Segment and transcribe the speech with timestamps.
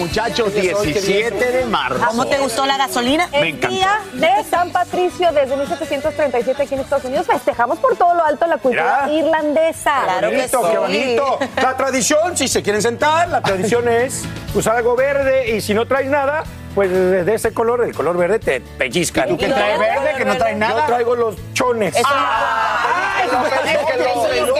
[0.00, 2.04] Muchachos, 17 de marzo.
[2.08, 3.28] ¿Cómo te gustó la gasolina?
[3.30, 3.68] Me El encanta.
[3.68, 8.46] día de San Patricio desde 1737 aquí en Estados Unidos festejamos por todo lo alto
[8.46, 9.18] la cultura Mira.
[9.26, 10.02] irlandesa.
[10.04, 10.76] Claro que bonito, qué sí.
[10.78, 11.38] bonito.
[11.62, 15.86] La tradición, si se quieren sentar, la tradición es usar algo verde y si no
[15.86, 19.28] traes nada, pues de ese color, el color verde te pellizcan.
[19.28, 20.80] ¿Tú qué traes verde, que no traes nada?
[20.80, 21.94] Yo traigo los chones.
[21.96, 24.48] Eso- Ay, Eso los fue- pelos, eso los fue- pelos.
[24.48, 24.54] eso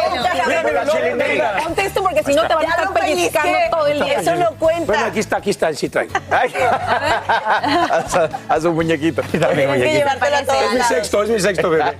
[0.46, 1.54] Mira, fue- mira, eso chile fue- negra.
[1.64, 4.20] Ponte esto porque si no te van a estar pellizcando todo el día.
[4.20, 4.86] Eso no cuenta.
[4.86, 6.12] Bueno, aquí está, aquí está, sí traigo.
[8.48, 9.22] Haz un muñequito.
[9.22, 9.98] Dame Tienes que muñequito.
[9.98, 11.96] llevártelo a todos Es mi sexto, es mi sexto bebé.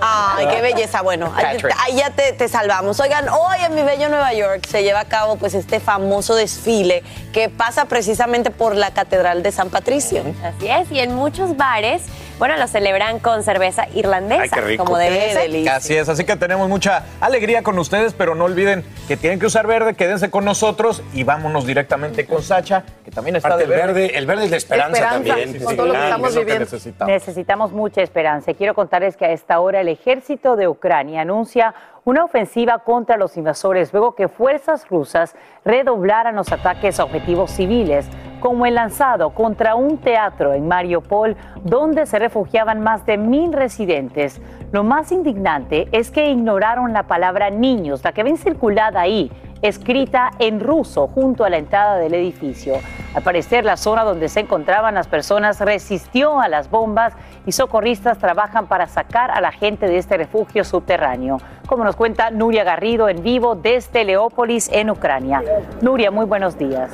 [0.00, 1.02] Ay, qué belleza.
[1.02, 2.98] Bueno, ahí, ya te, te salvamos.
[3.00, 7.02] Oigan, hoy en mi bello Nueva York se lleva a cabo pues este famoso desfile
[7.32, 10.22] que pasa precisamente por la Catedral de San Patricio.
[10.42, 12.02] Así es, y en muchos bares,
[12.38, 14.84] bueno, lo celebran con cerveza irlandesa, Ay, qué rico.
[14.84, 15.42] como debe Qué ser.
[15.42, 15.76] delicia.
[15.76, 19.46] Así es, así que tenemos mucha alegría con ustedes, pero no olviden que tienen que
[19.46, 23.72] usar verde, quédense con nosotros y vámonos directamente con Sacha, que también está Aparte, de
[23.74, 24.00] el verde.
[24.02, 25.64] verde, el verde es la esperanza, Esperanza, también.
[25.64, 26.64] con todo lo que Sí, estamos es lo que viviendo.
[26.64, 27.12] necesitamos.
[27.14, 28.50] Necesitamos mucha esperanza.
[28.50, 33.16] Y Quiero contarles que a esta hora el ejército de Ucrania anuncia una ofensiva contra
[33.16, 38.06] los invasores luego que fuerzas rusas redoblaran los ataques a objetivos civiles,
[38.44, 44.38] como el lanzado contra un teatro en Mariupol donde se refugiaban más de mil residentes.
[44.70, 49.32] Lo más indignante es que ignoraron la palabra niños, la que ven circulada ahí,
[49.62, 52.74] escrita en ruso junto a la entrada del edificio.
[53.14, 57.14] Al parecer, la zona donde se encontraban las personas resistió a las bombas
[57.46, 61.38] y socorristas trabajan para sacar a la gente de este refugio subterráneo.
[61.66, 65.42] Como nos cuenta Nuria Garrido en vivo desde Leópolis, en Ucrania.
[65.80, 66.90] Nuria, muy buenos días.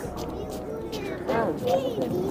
[1.31, 2.30] Cari.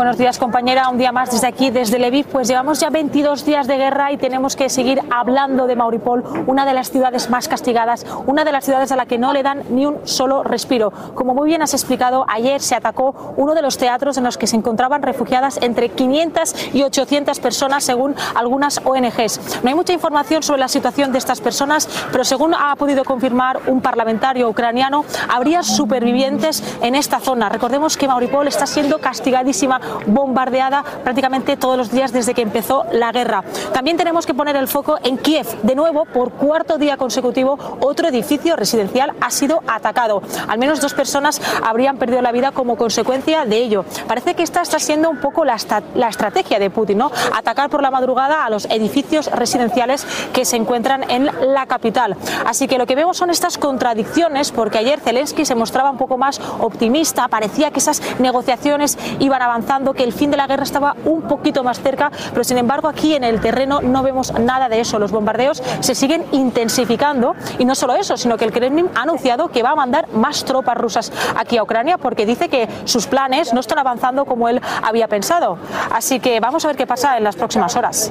[0.00, 0.88] Buenos días, compañera.
[0.88, 2.24] Un día más desde aquí, desde Lviv.
[2.28, 6.64] Pues llevamos ya 22 días de guerra y tenemos que seguir hablando de Mauripol, una
[6.64, 9.62] de las ciudades más castigadas, una de las ciudades a la que no le dan
[9.68, 10.90] ni un solo respiro.
[11.14, 14.46] Como muy bien has explicado, ayer se atacó uno de los teatros en los que
[14.46, 19.60] se encontraban refugiadas entre 500 y 800 personas, según algunas ONGs.
[19.62, 23.60] No hay mucha información sobre la situación de estas personas, pero según ha podido confirmar
[23.66, 27.50] un parlamentario ucraniano, habría supervivientes en esta zona.
[27.50, 33.12] Recordemos que Mauripol está siendo castigadísima, bombardeada prácticamente todos los días desde que empezó la
[33.12, 33.42] guerra.
[33.72, 35.46] También tenemos que poner el foco en Kiev.
[35.62, 40.22] De nuevo, por cuarto día consecutivo, otro edificio residencial ha sido atacado.
[40.48, 43.84] Al menos dos personas habrían perdido la vida como consecuencia de ello.
[44.06, 45.56] Parece que esta está siendo un poco la,
[45.94, 47.10] la estrategia de Putin, ¿no?
[47.36, 52.16] Atacar por la madrugada a los edificios residenciales que se encuentran en la capital.
[52.46, 56.18] Así que lo que vemos son estas contradicciones, porque ayer Zelensky se mostraba un poco
[56.18, 59.40] más optimista, parecía que esas negociaciones iban
[59.70, 63.14] que el fin de la guerra estaba un poquito más cerca, pero sin embargo aquí
[63.14, 64.98] en el terreno no vemos nada de eso.
[64.98, 69.48] Los bombardeos se siguen intensificando y no solo eso, sino que el Kremlin ha anunciado
[69.48, 73.54] que va a mandar más tropas rusas aquí a Ucrania porque dice que sus planes
[73.54, 75.56] no están avanzando como él había pensado.
[75.92, 78.10] Así que vamos a ver qué pasa en las próximas horas.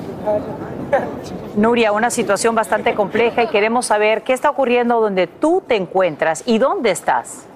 [1.58, 6.44] Nuria, una situación bastante compleja y queremos saber qué está ocurriendo donde tú te encuentras
[6.46, 7.50] y dónde estás.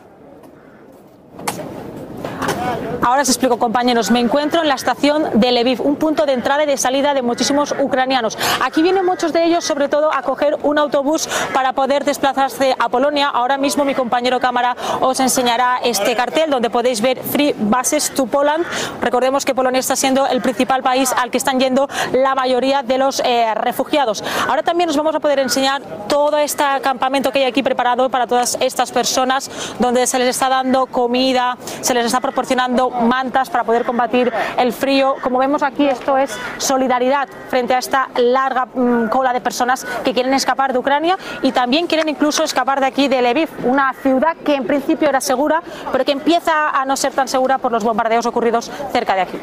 [3.02, 4.12] Ahora os explico, compañeros.
[4.12, 7.22] Me encuentro en la estación de Lviv, un punto de entrada y de salida de
[7.22, 8.38] muchísimos ucranianos.
[8.64, 12.88] Aquí vienen muchos de ellos, sobre todo, a coger un autobús para poder desplazarse a
[12.88, 13.28] Polonia.
[13.28, 18.26] Ahora mismo mi compañero cámara os enseñará este cartel donde podéis ver Free Buses to
[18.26, 18.66] Poland.
[19.02, 22.98] Recordemos que Polonia está siendo el principal país al que están yendo la mayoría de
[22.98, 24.24] los eh, refugiados.
[24.48, 28.28] Ahora también os vamos a poder enseñar todo este campamento que hay aquí preparado para
[28.28, 33.64] todas estas personas, donde se les está dando comida, se les está proporcionando mantas para
[33.64, 35.16] poder combatir el frío.
[35.22, 40.14] Como vemos aquí, esto es solidaridad frente a esta larga mm, cola de personas que
[40.14, 44.36] quieren escapar de Ucrania y también quieren incluso escapar de aquí de Lviv, una ciudad
[44.38, 45.62] que en principio era segura,
[45.92, 49.40] pero que empieza a no ser tan segura por los bombardeos ocurridos cerca de aquí.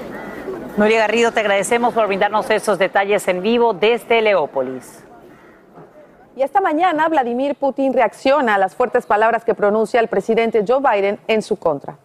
[0.77, 5.05] Nuria Garrido, te agradecemos por brindarnos esos detalles en vivo desde Leópolis.
[6.37, 10.81] Y esta mañana Vladimir Putin reacciona a las fuertes palabras que pronuncia el presidente Joe
[10.81, 11.99] Biden en su contra.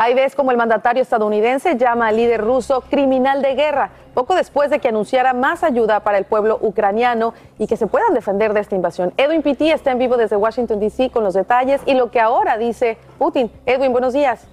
[0.00, 4.70] Ahí ves como el mandatario estadounidense llama al líder ruso criminal de guerra, poco después
[4.70, 8.60] de que anunciara más ayuda para el pueblo ucraniano y que se puedan defender de
[8.60, 9.12] esta invasión.
[9.16, 11.10] Edwin Pitti está en vivo desde Washington, D.C.
[11.10, 13.50] con los detalles y lo que ahora dice Putin.
[13.66, 14.46] Edwin, buenos días.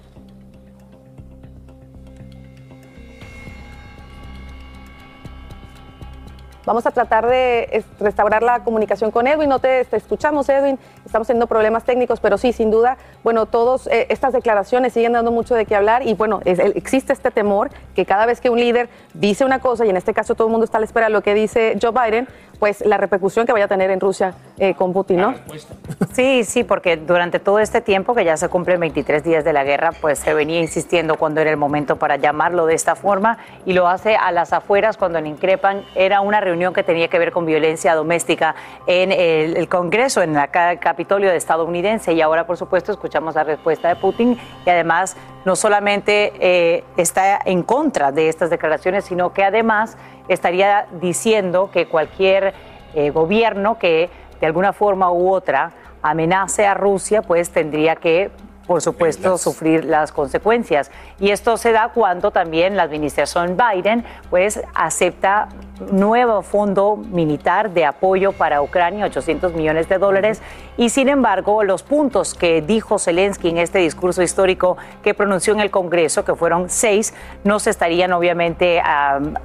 [6.66, 9.48] Vamos a tratar de restaurar la comunicación con Edwin.
[9.48, 10.80] No te, escuchamos, Edwin.
[11.04, 15.30] Estamos teniendo problemas técnicos, pero sí, sin duda, bueno, todas eh, estas declaraciones siguen dando
[15.30, 18.88] mucho de qué hablar y bueno, existe este temor que cada vez que un líder
[19.14, 21.12] dice una cosa, y en este caso todo el mundo está a la espera de
[21.12, 22.26] lo que dice Joe Biden,
[22.58, 25.34] pues la repercusión que vaya a tener en Rusia eh, con Putin, ¿no?
[26.12, 29.64] Sí, sí, porque durante todo este tiempo, que ya se cumplen 23 días de la
[29.64, 33.74] guerra, pues se venía insistiendo cuando era el momento para llamarlo de esta forma y
[33.74, 37.32] lo hace a las afueras cuando en Increpan era una reunión que tenía que ver
[37.32, 38.54] con violencia doméstica
[38.86, 43.88] en el, Congreso, en el Capitolio de estadounidense y ahora, por supuesto, escuchamos la respuesta
[43.88, 49.44] de Putin y además no solamente eh, está en contra de estas declaraciones, sino que
[49.44, 49.96] además
[50.28, 52.54] estaría diciendo que cualquier
[52.94, 54.10] eh, gobierno que
[54.40, 58.30] de alguna forma u otra amenace a Rusia, pues tendría que
[58.66, 60.90] por supuesto, sufrir las consecuencias.
[61.20, 65.48] Y esto se da cuando también la administración Biden pues acepta
[65.90, 70.42] nuevo fondo militar de apoyo para Ucrania, 800 millones de dólares.
[70.76, 75.60] Y sin embargo, los puntos que dijo Zelensky en este discurso histórico que pronunció en
[75.60, 77.14] el Congreso, que fueron seis,
[77.44, 78.82] no se estarían obviamente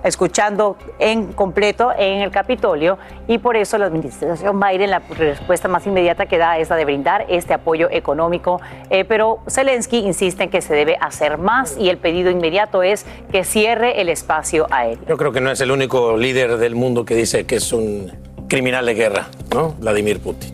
[0.03, 2.97] escuchando en completo en el Capitolio.
[3.27, 6.85] Y por eso la administración Biden, la respuesta más inmediata que da es la de
[6.85, 8.59] brindar este apoyo económico.
[8.89, 13.05] Eh, pero Zelensky insiste en que se debe hacer más y el pedido inmediato es
[13.31, 15.05] que cierre el espacio aéreo.
[15.07, 18.11] Yo creo que no es el único líder del mundo que dice que es un
[18.47, 19.75] criminal de guerra, ¿no?
[19.79, 20.51] Vladimir Putin.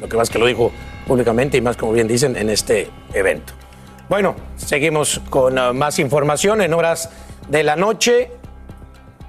[0.00, 0.70] Lo que más que lo dijo
[1.06, 3.52] públicamente y más, como bien dicen, en este evento.
[4.08, 7.10] Bueno, seguimos con uh, más información en horas
[7.48, 8.30] de la noche.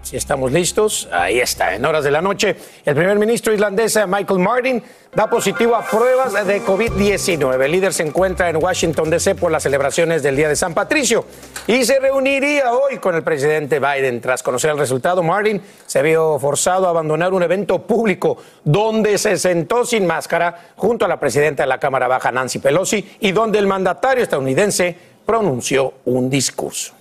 [0.10, 2.56] Si estamos listos, ahí está, en horas de la noche.
[2.84, 4.84] El primer ministro islandés Michael Martin
[5.14, 7.64] da positivo a pruebas de COVID-19.
[7.64, 9.36] El líder se encuentra en Washington, D.C.
[9.36, 11.26] por las celebraciones del Día de San Patricio
[11.68, 14.20] y se reuniría hoy con el presidente Biden.
[14.20, 19.38] Tras conocer el resultado, Martin se vio forzado a abandonar un evento público donde se
[19.38, 23.60] sentó sin máscara junto a la presidenta de la Cámara Baja, Nancy Pelosi, y donde
[23.60, 26.99] el mandatario estadounidense pronunció un discurso.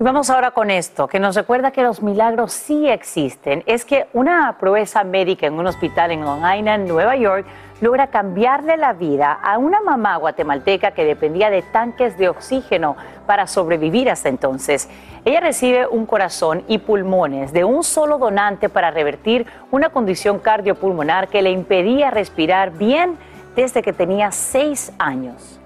[0.00, 3.62] Vamos ahora con esto, que nos recuerda que los milagros sí existen.
[3.64, 7.46] Es que una proeza médica en un hospital en Long Island, Nueva York,
[7.80, 13.46] logra cambiarle la vida a una mamá guatemalteca que dependía de tanques de oxígeno para
[13.46, 14.88] sobrevivir hasta entonces.
[15.24, 21.28] Ella recibe un corazón y pulmones de un solo donante para revertir una condición cardiopulmonar
[21.28, 23.16] que le impedía respirar bien
[23.54, 25.60] desde que tenía seis años.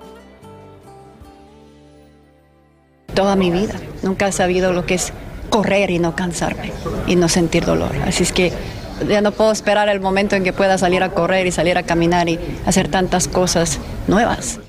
[3.15, 3.75] Toda mi vida.
[4.03, 5.13] Nunca he sabido lo que es
[5.51, 6.73] correr y no cansarme
[7.07, 7.93] y no sentir dolor.
[8.07, 8.53] Así es que
[9.09, 11.83] ya no puedo esperar el momento en que pueda salir a correr y salir a
[11.83, 14.61] caminar y hacer tantas cosas nuevas.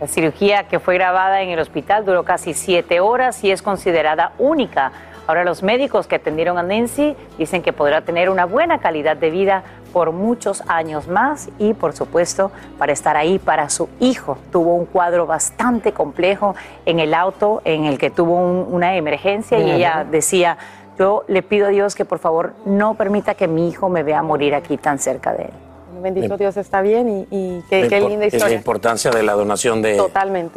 [0.00, 4.32] La cirugía que fue grabada en el hospital duró casi siete horas y es considerada
[4.38, 4.90] única.
[5.32, 9.30] Ahora los médicos que atendieron a Nancy dicen que podrá tener una buena calidad de
[9.30, 14.36] vida por muchos años más y por supuesto para estar ahí para su hijo.
[14.50, 19.70] Tuvo un cuadro bastante complejo en el auto en el que tuvo una emergencia y
[19.70, 20.58] ella decía,
[20.98, 24.22] yo le pido a Dios que por favor no permita que mi hijo me vea
[24.22, 25.52] morir aquí tan cerca de él.
[26.02, 28.48] Bendito Dios está bien y, qué, linda historia.
[28.48, 29.98] la importancia de la donación de,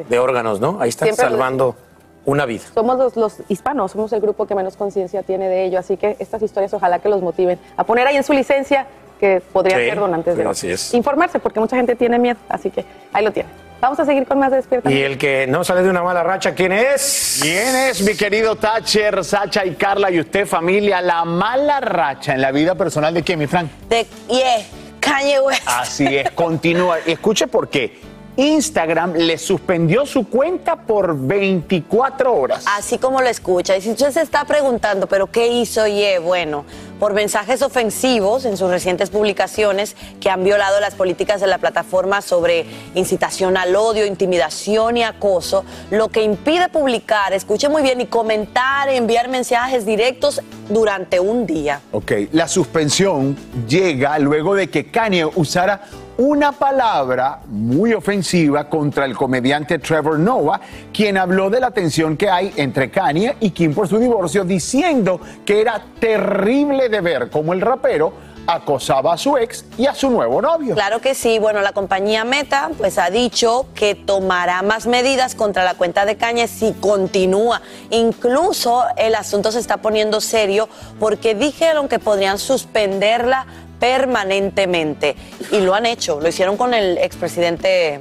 [0.10, 0.82] de órganos, ¿no?
[0.82, 1.78] Ahí está salvando
[2.26, 2.64] una vida.
[2.74, 6.42] Somos los, hispanos, somos el grupo que menos conciencia tiene de ello, así que estas
[6.42, 8.88] historias ojalá que los motiven a poner ahí en su licencia
[9.20, 10.94] que podrían Sí, ser donantes de así es.
[10.94, 13.50] Informarse, porque mucha gente tiene miedo, así que ahí lo tiene.
[13.80, 14.92] Vamos a seguir con más de Despierta.
[14.92, 17.40] Y el que no sale de una mala racha, ¿quién es?
[17.42, 21.02] ¿Quién es, mi querido Thatcher, Sacha y Carla y usted, familia?
[21.02, 23.70] La mala racha en la vida personal de quién, mi Frank.
[23.88, 24.66] De, yeah,
[25.00, 25.62] Kanye West.
[25.68, 26.98] Así es, continúa.
[27.06, 28.15] Y escuche por qué.
[28.38, 32.66] Instagram le suspendió su cuenta por 24 horas.
[32.68, 33.78] Así como lo escucha.
[33.78, 36.20] Y si usted se está preguntando, ¿pero qué hizo Ye?
[36.20, 36.66] Bueno,
[37.00, 42.22] por mensajes ofensivos en sus recientes publicaciones que han violado las políticas de la plataforma
[42.22, 48.06] sobre incitación al odio, intimidación y acoso, lo que impide publicar, escuche muy bien, y
[48.06, 51.82] comentar, enviar mensajes directos durante un día.
[51.92, 53.36] Ok, la suspensión
[53.68, 55.84] llega luego de que Kanye usara
[56.18, 60.62] una palabra muy ofensiva contra el comediante Trevor Noah,
[60.94, 65.20] quien habló de la tensión que hay entre Kanye y Kim por su divorcio, diciendo
[65.46, 68.14] que era terrible de ver cómo el rapero
[68.48, 70.76] acosaba a su ex y a su nuevo novio.
[70.76, 71.40] Claro que sí.
[71.40, 76.16] Bueno, la compañía Meta pues ha dicho que tomará más medidas contra la cuenta de
[76.18, 77.62] Caña si continúa.
[77.90, 80.70] Incluso el asunto se está poniendo serio
[81.00, 83.48] porque dijeron que podrían suspenderla
[83.80, 85.16] permanentemente
[85.52, 86.20] y lo han hecho.
[86.20, 88.00] Lo hicieron con el expresidente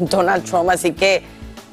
[0.00, 1.22] Donald Trump, así que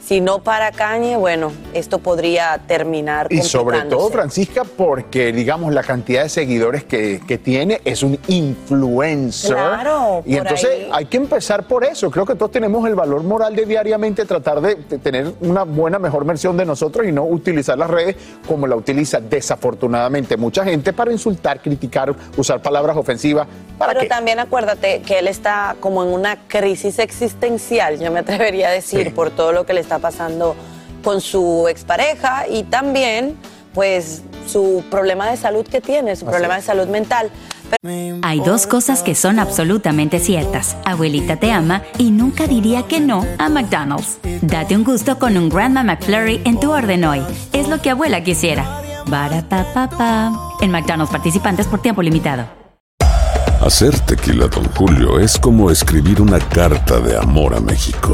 [0.08, 3.28] si no para Cañe, bueno, esto podría terminar.
[3.30, 4.10] Y sobre todo.
[4.10, 9.54] Francisca, porque, digamos, la cantidad de seguidores que, que tiene es un influencer.
[9.54, 10.90] Claro, Y entonces ahí.
[10.94, 12.10] hay que empezar por eso.
[12.10, 16.00] Creo que todos tenemos el valor moral de diariamente tratar de, de tener una buena,
[16.00, 18.16] mejor versión de nosotros y no utilizar las redes
[18.48, 23.46] como la utiliza desafortunadamente mucha gente para insultar, criticar, usar palabras ofensivas.
[23.78, 24.08] ¿Para Pero qué?
[24.08, 29.14] también acuérdate que él está como en una crisis existencial, yo me atrevería a decir,
[29.14, 30.56] por todo lo que le está pasando
[31.04, 33.38] con su expareja y también,
[33.74, 37.32] pues, su problema de salud que tiene, su problema de salud mental.
[38.24, 40.77] Hay dos cosas que son absolutamente ciertas.
[40.86, 44.20] Abuelita te ama y nunca diría que no a McDonald's.
[44.42, 47.22] Date un gusto con un Grandma McFlurry en tu orden hoy.
[47.54, 48.82] Es lo que abuela quisiera.
[49.08, 50.32] Barapapapa.
[50.62, 52.46] En McDonald's participantes por tiempo limitado.
[53.62, 58.13] Hacer tequila, Don Julio, es como escribir una carta de amor a México.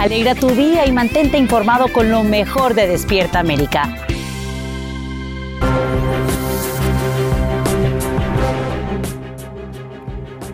[0.00, 3.82] Alegra tu día y mantente informado con lo mejor de Despierta América.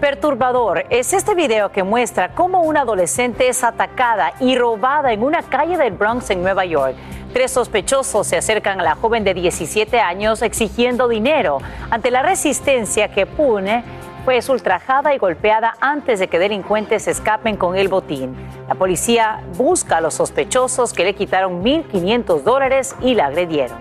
[0.01, 5.43] Perturbador es este video que muestra cómo una adolescente es atacada y robada en una
[5.45, 6.97] calle del Bronx en Nueva York.
[7.33, 11.59] Tres sospechosos se acercan a la joven de 17 años exigiendo dinero.
[11.91, 13.85] Ante la resistencia que pone,
[14.27, 18.35] fue ultrajada y golpeada antes de que delincuentes escapen con el botín.
[18.67, 23.79] La policía busca a los sospechosos que le quitaron 1.500 dólares y la agredieron.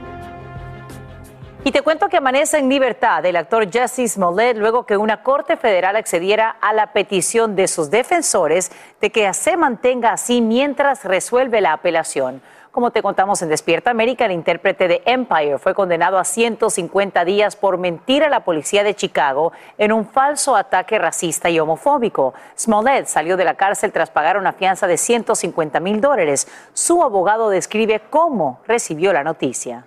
[1.63, 5.57] Y te cuento que amanece en libertad el actor Jesse Smollett luego que una corte
[5.57, 8.71] federal accediera a la petición de sus defensores
[9.01, 12.43] de que se mantenga así mientras resuelve la apelación.
[12.75, 17.55] Como te contamos en Despierta América, el intérprete de Empire fue condenado a 150 días
[17.55, 22.33] por mentir a la policía de Chicago en un falso ataque racista y homofóbico.
[22.59, 26.49] Smollett salió de la cárcel tras pagar una fianza de 150 mil dólares.
[26.73, 29.85] Su abogado describe cómo recibió la noticia.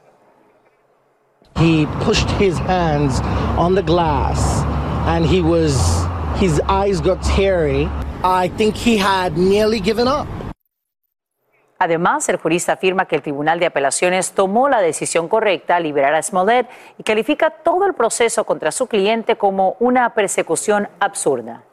[1.57, 3.21] He pushed his hands
[3.59, 4.65] on the glass
[5.07, 6.09] and he was,
[6.41, 7.87] his eyes got teary.
[8.25, 9.83] I think he had nearly.
[11.79, 16.15] Además, el jurista afirma que el Tribunal de Apelaciones tomó la decisión correcta al liberar
[16.15, 16.69] a Smollett
[16.99, 21.68] y califica todo el proceso contra su cliente como una persecución absurda.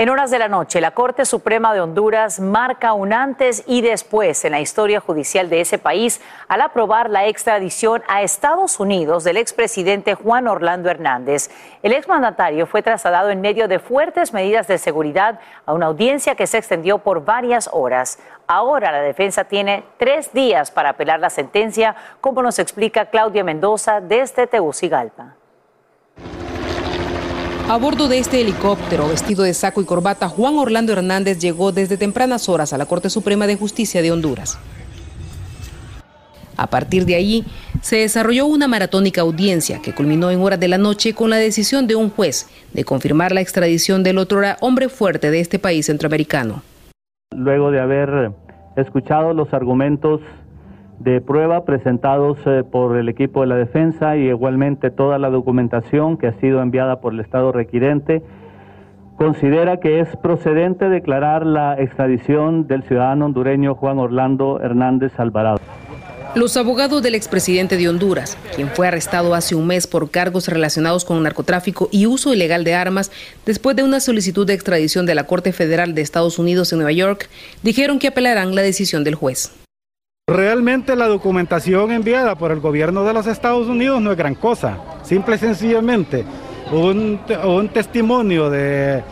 [0.00, 4.44] En horas de la noche, la Corte Suprema de Honduras marca un antes y después
[4.44, 9.38] en la historia judicial de ese país al aprobar la extradición a Estados Unidos del
[9.38, 11.50] expresidente Juan Orlando Hernández.
[11.82, 16.46] El exmandatario fue trasladado en medio de fuertes medidas de seguridad a una audiencia que
[16.46, 18.20] se extendió por varias horas.
[18.46, 24.00] Ahora la defensa tiene tres días para apelar la sentencia, como nos explica Claudia Mendoza
[24.00, 25.34] desde Tegucigalpa.
[27.68, 31.98] A bordo de este helicóptero, vestido de saco y corbata, Juan Orlando Hernández llegó desde
[31.98, 34.58] tempranas horas a la Corte Suprema de Justicia de Honduras.
[36.56, 37.44] A partir de allí,
[37.82, 41.86] se desarrolló una maratónica audiencia que culminó en horas de la noche con la decisión
[41.86, 46.62] de un juez de confirmar la extradición del otro hombre fuerte de este país centroamericano.
[47.36, 48.32] Luego de haber
[48.76, 50.22] escuchado los argumentos
[51.00, 56.16] de prueba presentados eh, por el equipo de la defensa y igualmente toda la documentación
[56.16, 58.22] que ha sido enviada por el Estado requirente,
[59.16, 65.58] considera que es procedente declarar la extradición del ciudadano hondureño Juan Orlando Hernández Alvarado.
[66.34, 71.04] Los abogados del expresidente de Honduras, quien fue arrestado hace un mes por cargos relacionados
[71.04, 73.10] con narcotráfico y uso ilegal de armas
[73.46, 76.92] después de una solicitud de extradición de la Corte Federal de Estados Unidos en Nueva
[76.92, 77.30] York,
[77.62, 79.52] dijeron que apelarán la decisión del juez.
[80.28, 84.76] Realmente la documentación enviada por el gobierno de los Estados Unidos no es gran cosa.
[85.02, 86.26] Simple y sencillamente
[86.70, 89.02] un, testimonio de,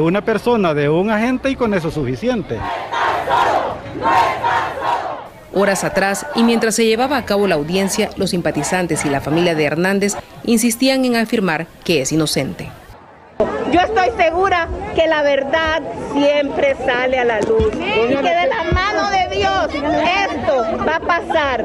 [0.00, 2.58] una persona, de un agente y con eso es suficiente.
[5.52, 9.54] Horas atrás, y mientras se llevaba a cabo la audiencia, los simpatizantes y la familia
[9.54, 12.68] de Hernández insistían en afirmar que es inocente.
[13.38, 18.64] Yo estoy segura que la verdad siempre sale a la luz y que de la
[18.72, 21.64] mano de Dios esto va a pasar.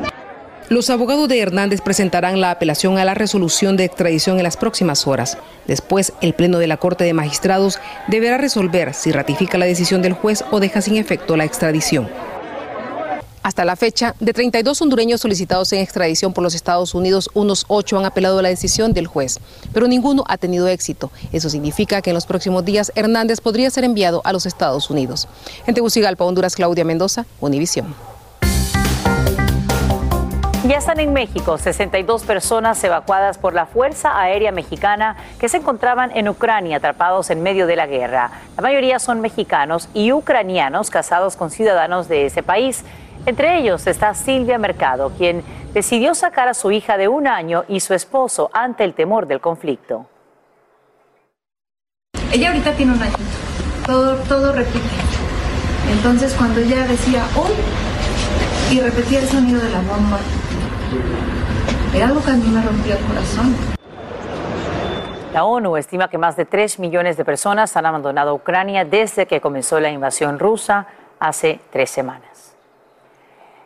[0.70, 5.08] Los abogados de Hernández presentarán la apelación a la resolución de extradición en las próximas
[5.08, 5.38] horas.
[5.66, 10.14] Después, el Pleno de la Corte de Magistrados deberá resolver si ratifica la decisión del
[10.14, 12.08] juez o deja sin efecto la extradición.
[13.50, 17.98] Hasta la fecha, de 32 hondureños solicitados en extradición por los Estados Unidos, unos 8
[17.98, 19.40] han apelado a la decisión del juez,
[19.74, 21.10] pero ninguno ha tenido éxito.
[21.32, 25.28] Eso significa que en los próximos días Hernández podría ser enviado a los Estados Unidos.
[25.66, 27.96] En Tegucigalpa, Honduras, Claudia Mendoza, Univisión.
[30.68, 36.16] Ya están en México 62 personas evacuadas por la Fuerza Aérea Mexicana que se encontraban
[36.16, 38.30] en Ucrania atrapados en medio de la guerra.
[38.56, 42.84] La mayoría son mexicanos y ucranianos casados con ciudadanos de ese país.
[43.26, 47.82] Entre ellos está Silvia Mercado, quien decidió sacar a su hija de un año y
[47.82, 50.08] su esposo ante el temor del conflicto.
[52.32, 53.16] Ella ahorita tiene un año,
[53.86, 54.80] todo, todo repite.
[55.92, 57.52] Entonces cuando ella decía hoy
[58.72, 60.20] y repetía el sonido de la bomba,
[61.94, 63.56] era algo que a mí me rompía el corazón.
[65.34, 69.42] La ONU estima que más de 3 millones de personas han abandonado Ucrania desde que
[69.42, 70.88] comenzó la invasión rusa
[71.20, 72.49] hace tres semanas.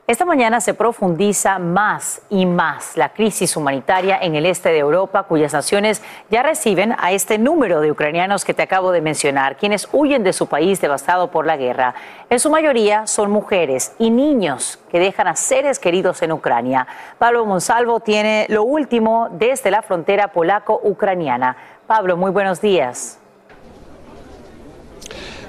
[0.06, 5.24] Esta mañana se profundiza más y más la crisis humanitaria en el este de Europa,
[5.24, 9.88] cuyas naciones ya reciben a este número de ucranianos que te acabo de mencionar, quienes
[9.94, 11.96] huyen de su país devastado por la guerra.
[12.30, 16.86] En su mayoría son mujeres y niños que dejan a seres queridos en Ucrania.
[17.18, 21.56] Pablo Monsalvo tiene lo último desde la frontera polaco-ucraniana.
[21.88, 23.20] Pablo, muy buenos días.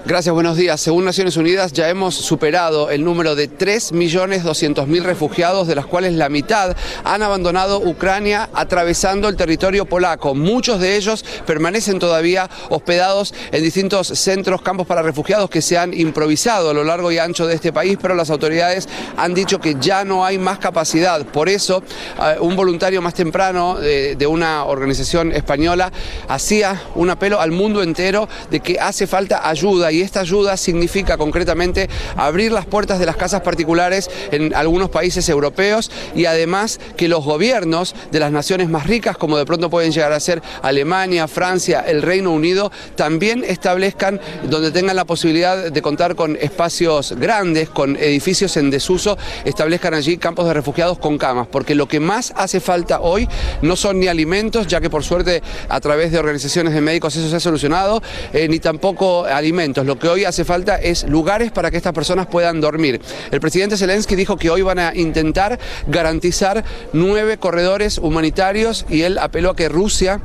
[0.07, 0.83] Gracias, buenos días.
[0.83, 6.29] Según Naciones Unidas ya hemos superado el número de 3.200.000 refugiados, de las cuales la
[6.29, 10.35] mitad han abandonado Ucrania atravesando el territorio polaco.
[10.35, 15.95] Muchos de ellos permanecen todavía hospedados en distintos centros, campos para refugiados que se han
[15.95, 18.87] improvisado a lo largo y ancho de este país, pero las autoridades
[19.17, 21.25] han dicho que ya no hay más capacidad.
[21.25, 21.83] Por eso,
[22.21, 25.90] eh, un voluntario más temprano de, de una organización española
[26.29, 31.17] hacía un apelo al mundo entero de que hace falta ayuda y esta ayuda significa
[31.17, 37.09] concretamente abrir las puertas de las casas particulares en algunos países europeos y además que
[37.09, 41.29] los gobiernos de las naciones más ricas, como de pronto pueden llegar a ser Alemania,
[41.29, 47.69] Francia, el Reino Unido, también establezcan donde tengan la posibilidad de contar con espacios grandes,
[47.69, 52.33] con edificios en desuso, establezcan allí campos de refugiados con camas, porque lo que más
[52.37, 53.29] hace falta hoy
[53.63, 57.29] no son ni alimentos, ya que por suerte a través de organizaciones de médicos eso
[57.29, 58.03] se ha solucionado,
[58.33, 62.27] eh, ni tampoco alimentos lo que hoy hace falta es lugares para que estas personas
[62.27, 63.01] puedan dormir.
[63.31, 69.18] El presidente Zelensky dijo que hoy van a intentar garantizar nueve corredores humanitarios y él
[69.18, 70.20] apeló a que Rusia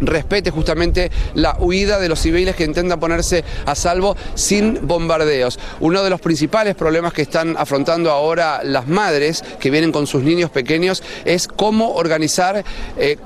[0.00, 5.58] respete justamente la huida de los civiles que intentan ponerse a salvo sin bombardeos.
[5.80, 10.22] Uno de los principales problemas que están afrontando ahora las madres que vienen con sus
[10.22, 12.64] niños pequeños es cómo organizar
[12.96, 13.16] eh,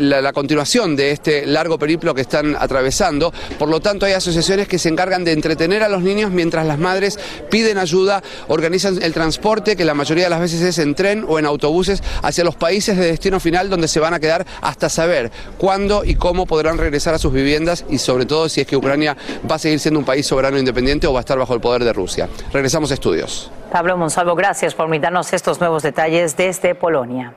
[0.00, 3.32] la, la continuación de este largo periplo que están atravesando.
[3.58, 6.78] Por lo tanto, hay asociaciones que se encargan de entretener a los niños mientras las
[6.78, 7.18] madres
[7.50, 11.38] piden ayuda, organizan el transporte, que la mayoría de las veces es en tren o
[11.38, 15.30] en autobuses, hacia los países de destino final donde se van a quedar hasta saber
[15.58, 19.16] cuándo y cómo podrán regresar a sus viviendas y sobre todo si es que Ucrania
[19.50, 21.60] va a seguir siendo un país soberano e independiente o va a estar bajo el
[21.60, 22.28] poder de Rusia.
[22.52, 23.50] Regresamos a estudios.
[23.72, 27.34] Pablo Monsalvo, gracias por brindarnos estos nuevos detalles desde Polonia.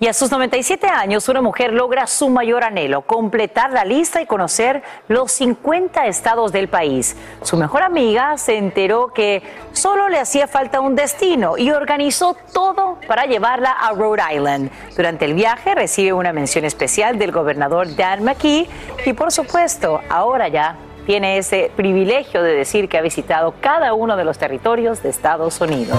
[0.00, 4.26] Y a sus 97 años, una mujer logra su mayor anhelo, completar la lista y
[4.26, 7.16] conocer los 50 estados del país.
[7.42, 12.98] Su mejor amiga se enteró que solo le hacía falta un destino y organizó todo
[13.08, 14.70] para llevarla a Rhode Island.
[14.96, 18.68] Durante el viaje recibe una mención especial del gobernador Dan McKee
[19.04, 24.16] y por supuesto, ahora ya tiene ese privilegio de decir que ha visitado cada uno
[24.16, 25.98] de los territorios de Estados Unidos.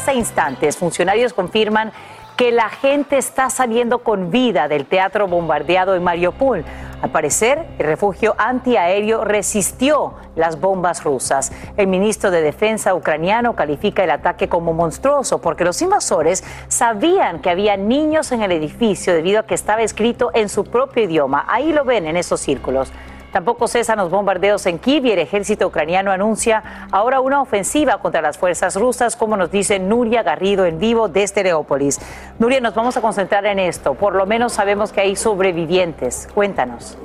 [0.00, 1.92] Hace instantes funcionarios confirman
[2.34, 6.64] que la gente está saliendo con vida del teatro bombardeado en Mariupol.
[7.02, 11.52] Al parecer, el refugio antiaéreo resistió las bombas rusas.
[11.76, 17.50] El ministro de Defensa ucraniano califica el ataque como monstruoso porque los invasores sabían que
[17.50, 21.44] había niños en el edificio debido a que estaba escrito en su propio idioma.
[21.46, 22.90] Ahí lo ven en esos círculos.
[23.32, 28.22] Tampoco cesan los bombardeos en Kiev y el ejército ucraniano anuncia ahora una ofensiva contra
[28.22, 32.00] las fuerzas rusas, como nos dice Nuria Garrido en vivo desde Leópolis.
[32.38, 33.94] Nuria, nos vamos a concentrar en esto.
[33.94, 36.28] Por lo menos sabemos que hay sobrevivientes.
[36.34, 36.96] Cuéntanos.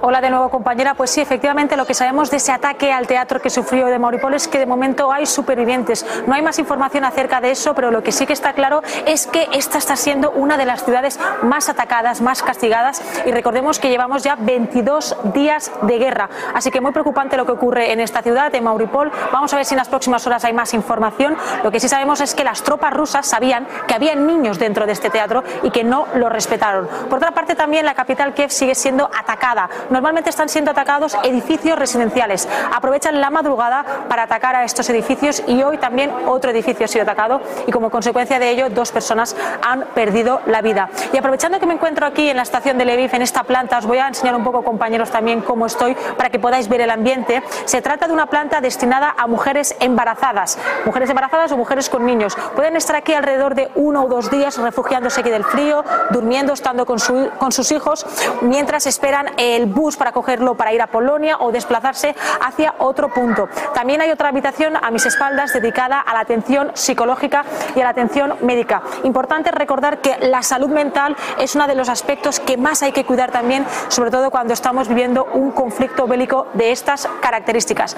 [0.00, 0.94] Hola de nuevo, compañera.
[0.94, 4.34] Pues sí, efectivamente, lo que sabemos de ese ataque al teatro que sufrió de Mariupol
[4.34, 6.06] es que de momento hay supervivientes.
[6.26, 9.26] No hay más información acerca de eso, pero lo que sí que está claro es
[9.26, 13.02] que esta está siendo una de las ciudades más atacadas, más castigadas.
[13.24, 16.28] Y recordemos que llevamos ya 22 días de guerra.
[16.54, 19.10] Así que muy preocupante lo que ocurre en esta ciudad, en Mariupol.
[19.32, 21.36] Vamos a ver si en las próximas horas hay más información.
[21.64, 24.92] Lo que sí sabemos es que las tropas rusas sabían que había niños dentro de
[24.92, 26.88] este teatro y que no lo respetaron.
[27.08, 29.65] Por otra parte, también la capital Kiev sigue siendo atacada.
[29.90, 32.48] Normalmente están siendo atacados edificios residenciales.
[32.74, 37.02] Aprovechan la madrugada para atacar a estos edificios y hoy también otro edificio ha sido
[37.02, 40.88] atacado y como consecuencia de ello dos personas han perdido la vida.
[41.12, 43.86] Y aprovechando que me encuentro aquí en la estación de Lviv, en esta planta, os
[43.86, 47.42] voy a enseñar un poco, compañeros, también cómo estoy para que podáis ver el ambiente.
[47.64, 52.36] Se trata de una planta destinada a mujeres embarazadas, mujeres embarazadas o mujeres con niños.
[52.54, 56.86] Pueden estar aquí alrededor de uno o dos días refugiándose aquí del frío, durmiendo, estando
[56.86, 58.06] con sus hijos,
[58.40, 63.48] mientras esperan el bus para cogerlo para ir a Polonia o desplazarse hacia otro punto.
[63.74, 67.90] También hay otra habitación a mis espaldas dedicada a la atención psicológica y a la
[67.90, 68.82] atención médica.
[69.04, 73.04] Importante recordar que la salud mental es uno de los aspectos que más hay que
[73.04, 77.96] cuidar también, sobre todo cuando estamos viviendo un conflicto bélico de estas características.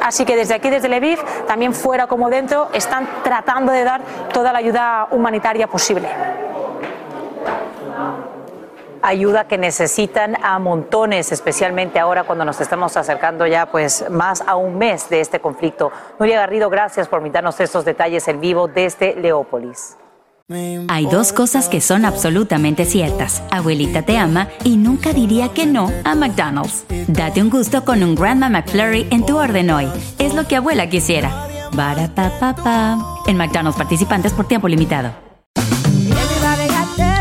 [0.00, 4.00] Así que desde aquí, desde Lviv, también fuera como dentro, están tratando de dar
[4.32, 6.08] toda la ayuda humanitaria posible.
[9.02, 14.56] Ayuda que necesitan a montones, especialmente ahora cuando nos estamos acercando ya pues más a
[14.56, 15.90] un mes de este conflicto.
[16.18, 19.96] Nuria Garrido, gracias por invitarnos estos detalles en vivo desde Leópolis.
[20.88, 23.42] Hay dos cosas que son absolutamente ciertas.
[23.50, 26.86] Abuelita te ama y nunca diría que no a McDonald's.
[27.06, 29.88] Date un gusto con un Grandma McFlurry en tu orden hoy.
[30.18, 31.30] Es lo que abuela quisiera.
[33.26, 35.27] En McDonald's participantes por tiempo limitado.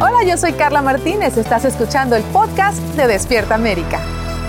[0.00, 1.36] Hola, yo soy Carla Martínez.
[1.36, 4.00] Estás escuchando el podcast de Despierta América.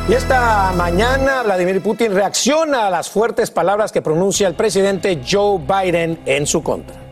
[0.10, 5.60] Y esta mañana Vladimir Putin reacciona a las fuertes palabras que pronuncia el presidente Joe
[5.60, 7.05] Biden en su contra.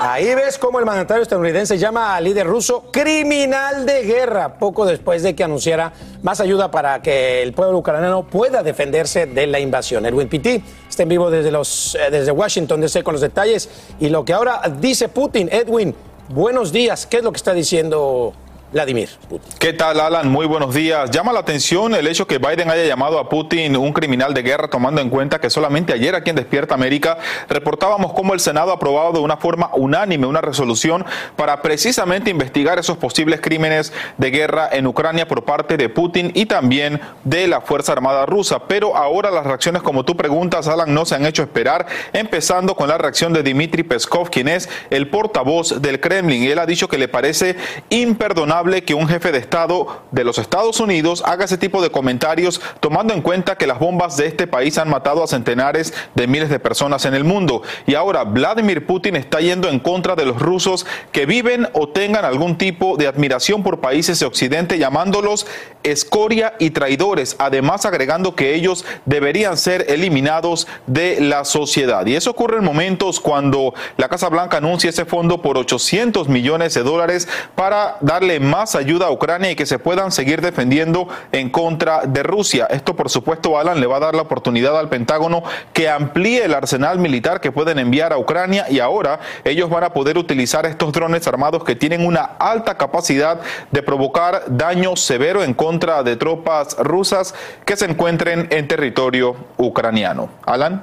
[0.00, 5.22] Ahí ves cómo el mandatario estadounidense llama al líder ruso criminal de guerra, poco después
[5.22, 10.06] de que anunciara más ayuda para que el pueblo ucraniano pueda defenderse de la invasión.
[10.06, 14.08] Edwin Pitti está en vivo desde, los, eh, desde Washington, DC, con los detalles y
[14.08, 15.48] lo que ahora dice Putin.
[15.50, 15.94] Edwin,
[16.28, 17.06] buenos días.
[17.06, 18.32] ¿Qué es lo que está diciendo
[18.72, 19.52] Vladimir Putin.
[19.58, 20.28] ¿Qué tal, Alan?
[20.28, 21.10] Muy buenos días.
[21.10, 24.68] Llama la atención el hecho que Biden haya llamado a Putin un criminal de guerra,
[24.70, 28.74] tomando en cuenta que solamente ayer aquí en Despierta América reportábamos cómo el Senado ha
[28.74, 31.04] aprobado de una forma unánime una resolución
[31.34, 36.46] para precisamente investigar esos posibles crímenes de guerra en Ucrania por parte de Putin y
[36.46, 38.68] también de la Fuerza Armada rusa.
[38.68, 42.88] Pero ahora las reacciones, como tú preguntas, Alan, no se han hecho esperar, empezando con
[42.88, 46.44] la reacción de Dmitry Peskov, quien es el portavoz del Kremlin.
[46.44, 47.56] Él ha dicho que le parece
[47.88, 52.60] imperdonable que un jefe de Estado de los Estados Unidos haga ese tipo de comentarios
[52.80, 56.50] tomando en cuenta que las bombas de este país han matado a centenares de miles
[56.50, 57.62] de personas en el mundo.
[57.86, 62.24] Y ahora Vladimir Putin está yendo en contra de los rusos que viven o tengan
[62.26, 65.46] algún tipo de admiración por países de Occidente, llamándolos
[65.82, 72.04] escoria y traidores, además agregando que ellos deberían ser eliminados de la sociedad.
[72.04, 76.74] Y eso ocurre en momentos cuando la Casa Blanca anuncia ese fondo por 800 millones
[76.74, 81.48] de dólares para darle más ayuda a Ucrania y que se puedan seguir defendiendo en
[81.48, 82.66] contra de Rusia.
[82.70, 86.54] Esto, por supuesto, Alan, le va a dar la oportunidad al Pentágono que amplíe el
[86.54, 90.92] arsenal militar que pueden enviar a Ucrania y ahora ellos van a poder utilizar estos
[90.92, 96.76] drones armados que tienen una alta capacidad de provocar daño severo en contra de tropas
[96.78, 97.34] rusas
[97.64, 100.28] que se encuentren en territorio ucraniano.
[100.44, 100.82] Alan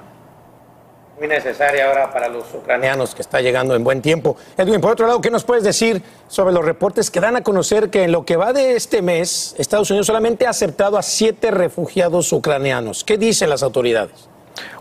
[1.17, 4.37] muy necesaria ahora para los ucranianos que está llegando en buen tiempo.
[4.55, 7.89] Edwin, por otro lado, ¿qué nos puedes decir sobre los reportes que dan a conocer
[7.89, 11.49] que en lo que va de este mes, Estados Unidos solamente ha aceptado a siete
[11.49, 13.03] refugiados ucranianos?
[13.03, 14.29] ¿Qué dicen las autoridades?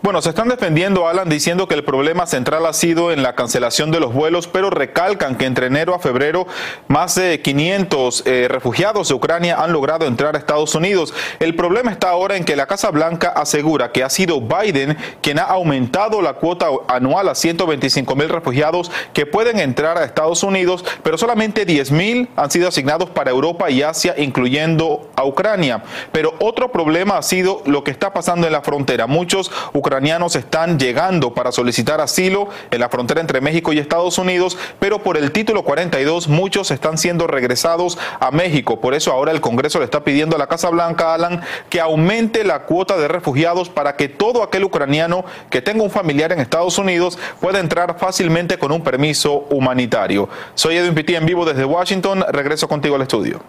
[0.02, 3.90] Bueno, se están defendiendo, Alan, diciendo que el problema central ha sido en la cancelación
[3.90, 6.46] de los vuelos, pero recalcan que entre enero a febrero
[6.88, 11.12] más de 500 eh, refugiados de Ucrania han logrado entrar a Estados Unidos.
[11.40, 15.38] El problema está ahora en que la Casa Blanca asegura que ha sido Biden quien
[15.38, 20.84] ha aumentado la cuota anual a 125 mil refugiados que pueden entrar a Estados Unidos,
[21.02, 25.82] pero solamente 10 mil han sido asignados para Europa y Asia, incluyendo a Ucrania.
[26.12, 29.06] Pero otro problema ha sido lo que está pasando en la frontera.
[29.06, 34.56] Muchos ucranianos están llegando para solicitar asilo en la frontera entre México y Estados Unidos,
[34.78, 38.80] pero por el título 42 muchos están siendo regresados a México.
[38.80, 42.44] Por eso ahora el Congreso le está pidiendo a la Casa Blanca, Alan, que aumente
[42.44, 46.78] la cuota de refugiados para que todo aquel ucraniano que tenga un familiar en Estados
[46.78, 50.28] Unidos pueda entrar fácilmente con un permiso humanitario.
[50.54, 52.24] Soy Edwin Pitti en vivo desde Washington.
[52.28, 53.40] Regreso contigo al estudio.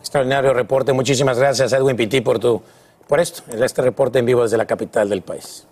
[0.00, 0.92] Extraordinario reporte.
[0.92, 2.62] Muchísimas gracias, Edwin Pitti, por tu
[3.06, 5.66] por esto, este reporte en vivo desde la capital del país.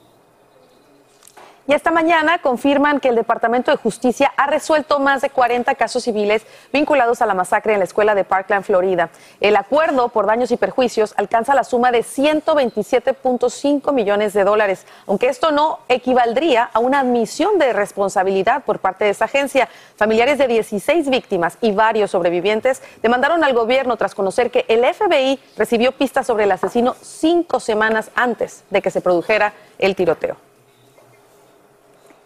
[1.68, 6.02] Y esta mañana confirman que el Departamento de Justicia ha resuelto más de 40 casos
[6.02, 9.10] civiles vinculados a la masacre en la escuela de Parkland, Florida.
[9.38, 15.28] El acuerdo por daños y perjuicios alcanza la suma de 127.5 millones de dólares, aunque
[15.28, 19.68] esto no equivaldría a una admisión de responsabilidad por parte de esa agencia.
[19.94, 25.38] Familiares de 16 víctimas y varios sobrevivientes demandaron al gobierno tras conocer que el FBI
[25.58, 30.47] recibió pistas sobre el asesino cinco semanas antes de que se produjera el tiroteo.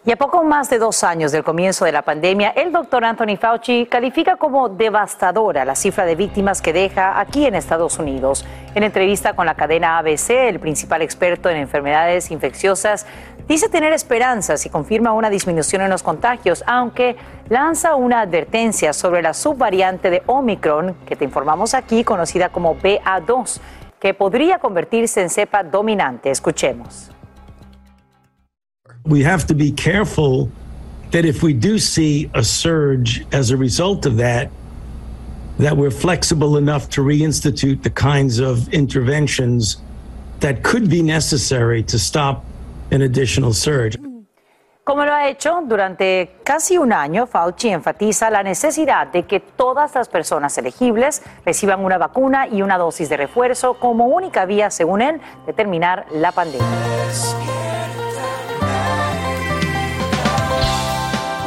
[0.05, 3.37] Y a poco más de dos años del comienzo de la pandemia, el doctor Anthony
[3.39, 8.45] Fauci califica como devastadora la cifra de víctimas que deja aquí en Estados Unidos.
[8.75, 13.05] En entrevista con la cadena ABC, el principal experto en enfermedades infecciosas
[13.47, 17.15] dice tener esperanzas y confirma una disminución en los contagios, aunque
[17.47, 23.61] lanza una advertencia sobre la subvariante de Omicron, que te informamos aquí, conocida como BA2,
[24.01, 26.29] que podría convertirse en cepa dominante.
[26.29, 27.13] Escuchemos.
[29.05, 30.49] We have to be careful
[31.11, 34.49] that if we do see a surge as a result of that,
[35.59, 39.77] that we're flexible enough to reinstitute the kinds of interventions
[40.39, 42.43] that could be necessary to stop
[42.91, 43.97] an additional surge.
[44.85, 49.95] Como lo ha hecho durante casi un año, Fauci enfatiza la necesidad de que todas
[49.95, 55.01] las personas elegibles reciban una vacuna y una dosis de refuerzo como única vía, según
[55.01, 56.67] él, de terminar la pandemia.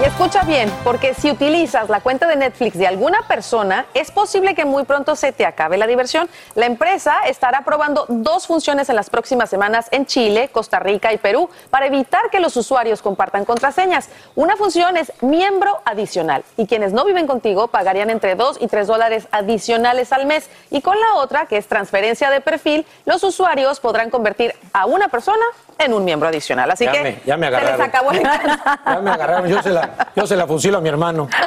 [0.06, 4.64] Escucha bien, porque si utilizas la cuenta de Netflix de alguna persona, es posible que
[4.64, 6.28] muy pronto se te acabe la diversión.
[6.54, 11.18] La empresa estará probando dos funciones en las próximas semanas en Chile, Costa Rica y
[11.18, 14.08] Perú para evitar que los usuarios compartan contraseñas.
[14.36, 18.86] Una función es miembro adicional y quienes no viven contigo pagarían entre 2 y 3
[18.86, 20.48] dólares adicionales al mes.
[20.70, 25.08] Y con la otra, que es transferencia de perfil, los usuarios podrán convertir a una
[25.08, 25.44] persona
[25.78, 26.70] en un miembro adicional.
[26.70, 27.86] Así Ya que me- ya me se les agarraron.
[27.86, 28.22] acabó el
[28.86, 31.28] Ya me agarraron, yo se la, yo se la fusilo a mi hermano.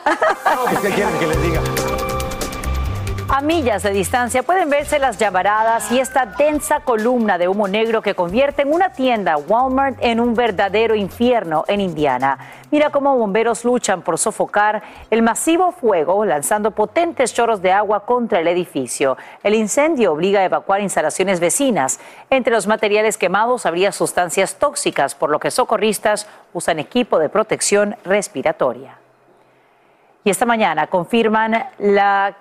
[0.49, 1.61] No, pues, ¿Qué quieren que les diga?
[3.31, 8.01] A millas de distancia pueden verse las llamaradas y esta densa columna de humo negro
[8.01, 12.39] que convierte en una tienda Walmart en un verdadero infierno en Indiana.
[12.71, 18.39] Mira cómo bomberos luchan por sofocar el masivo fuego lanzando potentes chorros de agua contra
[18.39, 19.15] el edificio.
[19.43, 21.99] El incendio obliga a evacuar instalaciones vecinas.
[22.31, 27.95] Entre los materiales quemados habría sustancias tóxicas, por lo que socorristas usan equipo de protección
[28.03, 28.97] respiratoria.
[30.23, 32.35] Y esta mañana confirman la-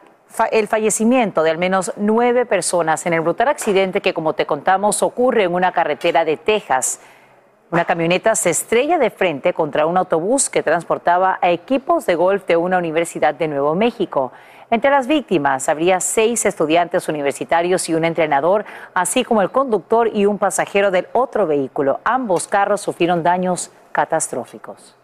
[0.50, 5.02] el fallecimiento de al menos nueve personas en el brutal accidente que, como te contamos,
[5.02, 7.00] ocurre en una carretera de Texas.
[7.70, 12.46] Una camioneta se estrella de frente contra un autobús que transportaba a equipos de golf
[12.46, 14.32] de una universidad de Nuevo México.
[14.70, 18.64] Entre las víctimas habría seis estudiantes universitarios y un entrenador,
[18.94, 22.00] así como el conductor y un pasajero del otro vehículo.
[22.04, 24.94] Ambos carros sufrieron daños catastróficos.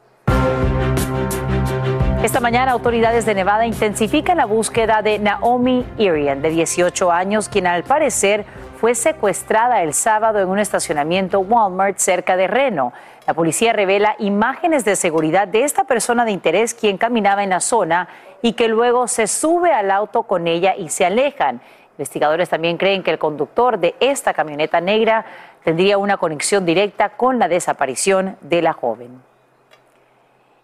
[2.25, 7.67] Esta mañana, autoridades de Nevada intensifican la búsqueda de Naomi Irian, de 18 años, quien
[7.67, 8.47] al parecer
[8.81, 12.95] fue secuestrada el sábado en un estacionamiento Walmart cerca de Reno.
[13.27, 17.61] La policía revela imágenes de seguridad de esta persona de interés quien caminaba en la
[17.61, 18.09] zona
[18.41, 21.61] y que luego se sube al auto con ella y se alejan.
[21.99, 25.27] Investigadores también creen que el conductor de esta camioneta negra
[25.63, 29.34] tendría una conexión directa con la desaparición de la joven.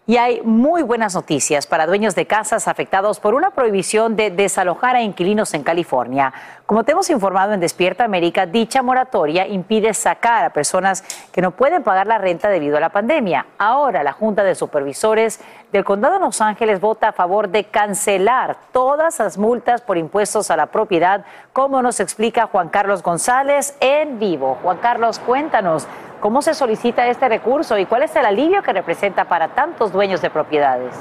[0.07, 4.95] Y hay muy buenas noticias para dueños de casas afectados por una prohibición de desalojar
[4.95, 6.33] a inquilinos en California.
[6.65, 11.51] Como te hemos informado en Despierta América, dicha moratoria impide sacar a personas que no
[11.51, 13.45] pueden pagar la renta debido a la pandemia.
[13.59, 15.39] Ahora la Junta de Supervisores
[15.71, 20.51] del Condado de Los Ángeles vota a favor de cancelar todas las multas por impuestos
[20.51, 24.57] a la propiedad, como nos explica Juan Carlos González en vivo.
[24.63, 25.87] Juan Carlos, cuéntanos.
[26.19, 30.21] ¿Cómo se solicita este recurso y cuál es el alivio que representa para tantos dueños
[30.21, 30.93] de propiedades?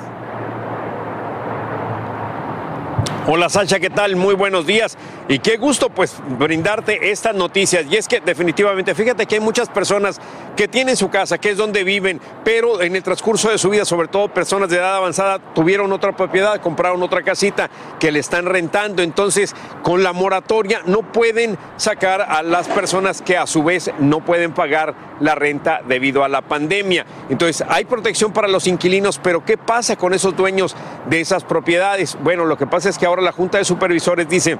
[3.27, 4.17] Hola Sacha, ¿qué tal?
[4.17, 4.97] Muy buenos días
[5.31, 7.87] y qué gusto pues brindarte estas noticias.
[7.89, 10.21] Y es que definitivamente, fíjate que hay muchas personas
[10.57, 13.85] que tienen su casa, que es donde viven, pero en el transcurso de su vida,
[13.85, 18.45] sobre todo personas de edad avanzada, tuvieron otra propiedad, compraron otra casita que le están
[18.45, 19.05] rentando.
[19.05, 24.25] Entonces, con la moratoria no pueden sacar a las personas que a su vez no
[24.25, 27.07] pueden pagar la renta debido a la pandemia.
[27.29, 30.75] Entonces, hay protección para los inquilinos, pero ¿qué pasa con esos dueños
[31.09, 32.19] de esas propiedades?
[32.21, 34.59] Bueno, lo que pasa es que ahora la Junta de Supervisores dice...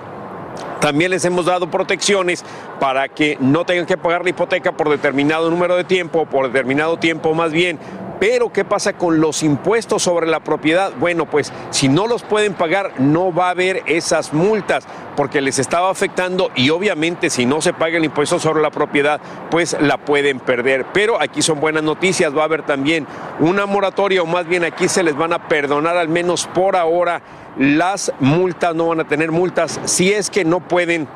[0.81, 2.45] También les hemos dado protecciones
[2.79, 6.99] para que no tengan que pagar la hipoteca por determinado número de tiempo, por determinado
[6.99, 7.79] tiempo más bien.
[8.21, 10.93] Pero ¿qué pasa con los impuestos sobre la propiedad?
[11.01, 14.87] Bueno, pues si no los pueden pagar, no va a haber esas multas
[15.17, 19.23] porque les estaba afectando y obviamente si no se paga el impuesto sobre la propiedad,
[19.51, 20.85] pues la pueden perder.
[20.93, 23.07] Pero aquí son buenas noticias, va a haber también
[23.39, 27.23] una moratoria o más bien aquí se les van a perdonar al menos por ahora
[27.59, 31.09] las multas, no van a tener multas si es que no pueden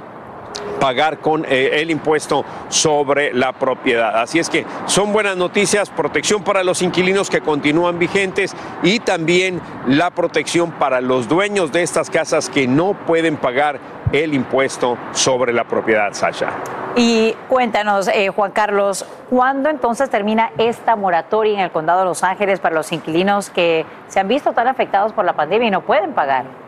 [0.80, 4.20] pagar con eh, el impuesto sobre la propiedad.
[4.20, 9.60] Así es que son buenas noticias, protección para los inquilinos que continúan vigentes y también
[9.86, 13.78] la protección para los dueños de estas casas que no pueden pagar
[14.12, 16.50] el impuesto sobre la propiedad, Sasha.
[16.96, 22.22] Y cuéntanos, eh, Juan Carlos, ¿cuándo entonces termina esta moratoria en el condado de Los
[22.22, 25.80] Ángeles para los inquilinos que se han visto tan afectados por la pandemia y no
[25.80, 26.63] pueden pagar?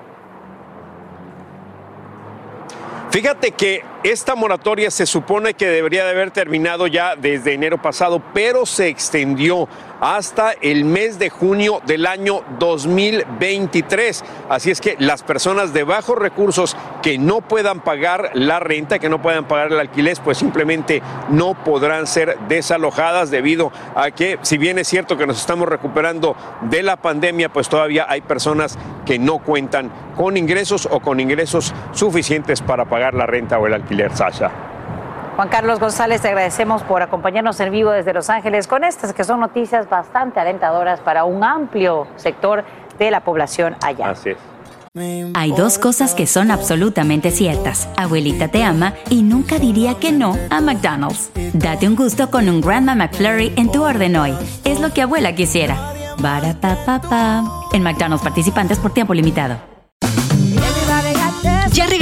[3.10, 8.22] Fíjate que esta moratoria se supone que debería de haber terminado ya desde enero pasado,
[8.32, 9.68] pero se extendió
[10.00, 14.24] hasta el mes de junio del año 2023.
[14.48, 19.08] Así es que las personas de bajos recursos que no puedan pagar la renta, que
[19.08, 24.56] no puedan pagar el alquiler, pues simplemente no podrán ser desalojadas debido a que, si
[24.56, 29.18] bien es cierto que nos estamos recuperando de la pandemia, pues todavía hay personas que
[29.18, 33.95] no cuentan con ingresos o con ingresos suficientes para pagar la renta o el alquiler,
[34.12, 34.50] Sasha.
[35.36, 39.22] Juan Carlos González, te agradecemos por acompañarnos en vivo desde Los Ángeles con estas que
[39.22, 42.64] son noticias bastante alentadoras para un amplio sector
[42.98, 44.10] de la población allá.
[44.10, 44.38] Así es.
[45.34, 47.86] Hay dos cosas que son absolutamente ciertas.
[47.98, 51.30] Abuelita te ama y nunca diría que no a McDonald's.
[51.52, 54.34] Date un gusto con un Grandma McFlurry en tu orden hoy.
[54.64, 55.76] Es lo que abuela quisiera.
[56.18, 57.44] Barapapapa.
[57.74, 59.75] En McDonald's participantes por tiempo limitado.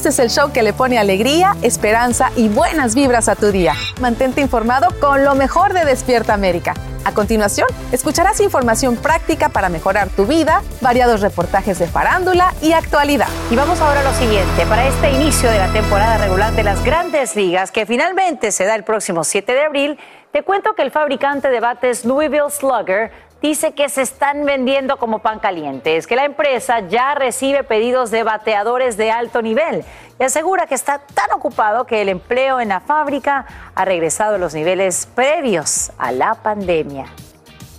[0.00, 3.74] Este es el show que le pone alegría, esperanza y buenas vibras a tu día.
[4.00, 6.72] Mantente informado con lo mejor de Despierta América.
[7.04, 13.28] A continuación, escucharás información práctica para mejorar tu vida, variados reportajes de farándula y actualidad.
[13.50, 14.64] Y vamos ahora a lo siguiente.
[14.70, 18.76] Para este inicio de la temporada regular de las grandes ligas, que finalmente se da
[18.76, 19.98] el próximo 7 de abril,
[20.32, 23.10] te cuento que el fabricante de bates Louisville Slugger
[23.42, 25.96] dice que se están vendiendo como pan caliente.
[25.96, 29.84] Es que la empresa ya recibe pedidos de bateadores de alto nivel
[30.18, 34.38] y asegura que está tan ocupado que el empleo en la fábrica ha regresado a
[34.38, 37.06] los niveles previos a la pandemia.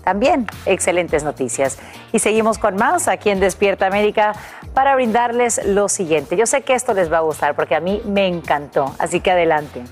[0.04, 1.78] También excelentes noticias.
[2.12, 4.34] Y seguimos con más aquí en Despierta América
[4.74, 6.36] para brindarles lo siguiente.
[6.36, 9.32] Yo sé que esto les va a gustar porque a mí me encantó, así que
[9.32, 9.84] adelante.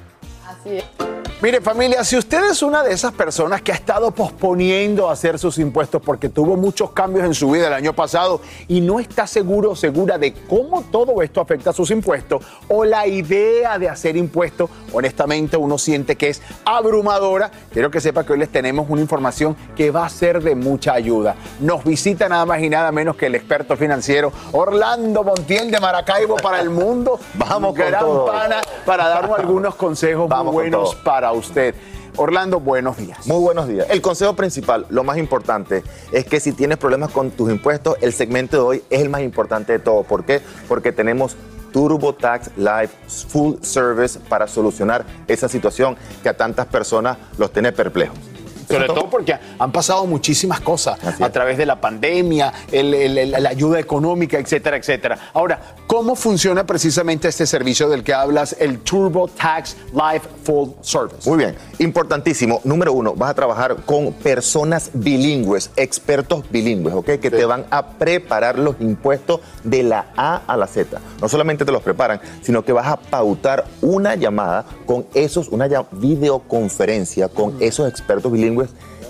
[0.48, 1.19] Así es.
[1.42, 5.58] Mire familia, si usted es una de esas personas que ha estado posponiendo hacer sus
[5.58, 9.72] impuestos porque tuvo muchos cambios en su vida el año pasado y no está seguro
[9.72, 14.18] o segura de cómo todo esto afecta a sus impuestos o la idea de hacer
[14.18, 19.00] impuestos, honestamente uno siente que es abrumadora, quiero que sepa que hoy les tenemos una
[19.00, 21.38] información que va a ser de mucha ayuda.
[21.62, 26.36] Nos visita nada más y nada menos que el experto financiero Orlando Montiel de Maracaibo
[26.36, 27.18] para el mundo.
[27.36, 28.26] Vamos gran todo.
[28.26, 31.29] pana para darnos algunos consejos Vamos buenos todo.
[31.32, 31.76] Usted.
[32.16, 33.26] Orlando, buenos días.
[33.28, 33.88] Muy buenos días.
[33.90, 38.14] El consejo principal, lo más importante, es que si tienes problemas con tus impuestos, el
[38.14, 40.04] segmento de hoy es el más importante de todo.
[40.04, 40.42] ¿Por qué?
[40.68, 41.38] Porque tenemos
[41.72, 42.90] TurboTax Live
[43.30, 48.18] Full Service para solucionar esa situación que a tantas personas los tiene perplejos.
[48.70, 53.32] Sobre todo porque han pasado muchísimas cosas a través de la pandemia, el- el- el-
[53.44, 55.18] la ayuda económica, etcétera, etcétera.
[55.34, 61.28] Ahora, ¿cómo funciona precisamente este servicio del que hablas, el TurboTax Live Full Service?
[61.30, 62.62] Muy bien, importantísimo.
[62.64, 67.06] Número uno, vas a trabajar con personas bilingües, expertos bilingües, ¿ok?
[67.20, 71.00] Que te van a preparar los impuestos de la A a la Z.
[71.22, 75.68] No solamente te los preparan, sino que vas a pautar una llamada con esos, una
[75.92, 78.59] videoconferencia con esos expertos bilingües.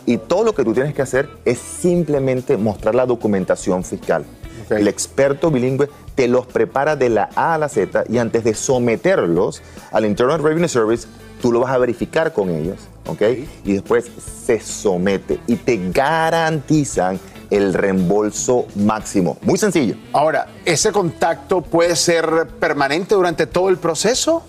[0.06, 4.26] Y todo lo que tú tienes que hacer es simplemente mostrar la documentación fiscal.
[4.70, 8.54] El experto bilingüe te los prepara de la A a la Z y antes de
[8.54, 11.08] someterlos al Internal Revenue Service,
[11.42, 12.78] tú lo vas a verificar con ellos,
[13.08, 13.22] ¿ok?
[13.64, 14.12] Y después
[14.46, 17.20] se somete y te garantizan
[17.50, 19.38] el reembolso máximo.
[19.42, 19.96] Muy sencillo.
[20.14, 24.44] Ahora, ¿ese contacto puede ser permanente durante todo el proceso?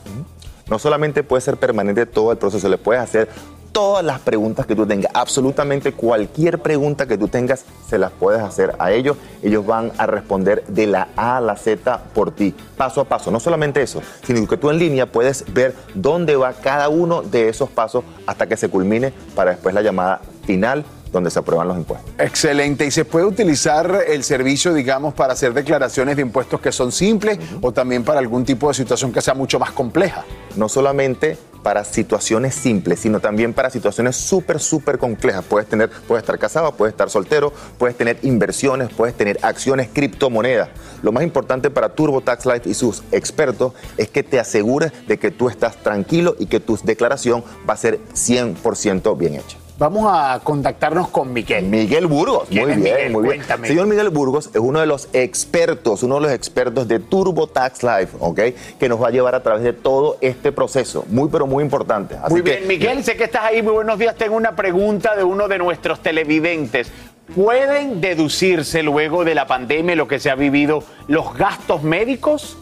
[0.68, 3.28] No solamente puede ser permanente todo el proceso, le puedes hacer
[3.72, 8.40] todas las preguntas que tú tengas, absolutamente cualquier pregunta que tú tengas, se las puedes
[8.42, 9.16] hacer a ellos.
[9.42, 13.30] Ellos van a responder de la A a la Z por ti, paso a paso.
[13.30, 17.48] No solamente eso, sino que tú en línea puedes ver dónde va cada uno de
[17.48, 21.76] esos pasos hasta que se culmine para después la llamada final donde se aprueban los
[21.76, 22.10] impuestos.
[22.18, 22.86] Excelente.
[22.86, 27.38] ¿Y se puede utilizar el servicio, digamos, para hacer declaraciones de impuestos que son simples
[27.60, 30.24] o también para algún tipo de situación que sea mucho más compleja?
[30.56, 35.44] No solamente para situaciones simples, sino también para situaciones súper, súper complejas.
[35.44, 40.70] Puedes, tener, puedes estar casado, puedes estar soltero, puedes tener inversiones, puedes tener acciones, criptomonedas.
[41.02, 45.30] Lo más importante para TurboTax Life y sus expertos es que te asegures de que
[45.30, 49.59] tú estás tranquilo y que tu declaración va a ser 100% bien hecha.
[49.80, 51.64] Vamos a contactarnos con Miguel.
[51.64, 53.12] Miguel Burgos, ¿Quién muy es bien, Miguel?
[53.12, 53.36] muy bien.
[53.38, 53.66] Cuéntame.
[53.66, 58.08] Señor Miguel Burgos es uno de los expertos, uno de los expertos de TurboTax Life,
[58.20, 58.40] ¿ok?
[58.78, 62.14] Que nos va a llevar a través de todo este proceso, muy pero muy importante.
[62.22, 63.62] Así Muy que- bien, Miguel, sé que estás ahí.
[63.62, 64.14] Muy buenos días.
[64.16, 66.92] Tengo una pregunta de uno de nuestros televidentes.
[67.34, 72.58] ¿Pueden deducirse luego de la pandemia, lo que se ha vivido, los gastos médicos?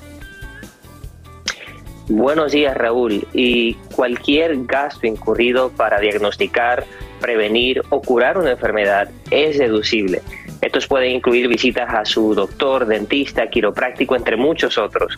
[2.06, 3.26] Buenos días, Raúl.
[3.32, 6.86] Y cualquier gasto incurrido para diagnosticar,
[7.18, 10.22] prevenir o curar una enfermedad es deducible.
[10.60, 15.16] Estos pueden incluir visitas a su doctor, dentista, quiropráctico, entre muchos otros.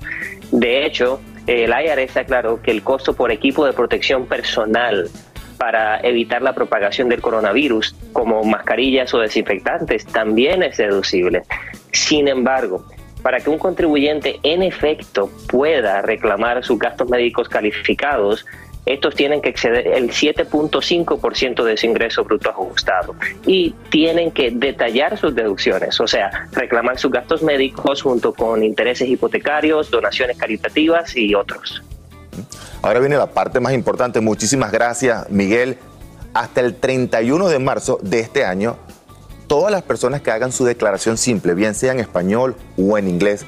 [0.52, 5.08] De hecho, el IRS aclaró que el costo por equipo de protección personal
[5.56, 11.42] para evitar la propagación del coronavirus, como mascarillas o desinfectantes, también es deducible.
[11.92, 12.86] Sin embargo,
[13.22, 18.46] para que un contribuyente en efecto pueda reclamar sus gastos médicos calificados,
[18.92, 23.14] estos tienen que exceder el 7.5% de su ingreso bruto ajustado
[23.46, 29.08] y tienen que detallar sus deducciones, o sea, reclamar sus gastos médicos junto con intereses
[29.08, 31.82] hipotecarios, donaciones caritativas y otros.
[32.82, 34.20] Ahora viene la parte más importante.
[34.20, 35.76] Muchísimas gracias, Miguel.
[36.32, 38.76] Hasta el 31 de marzo de este año,
[39.46, 43.44] todas las personas que hagan su declaración simple, bien sea en español o en inglés,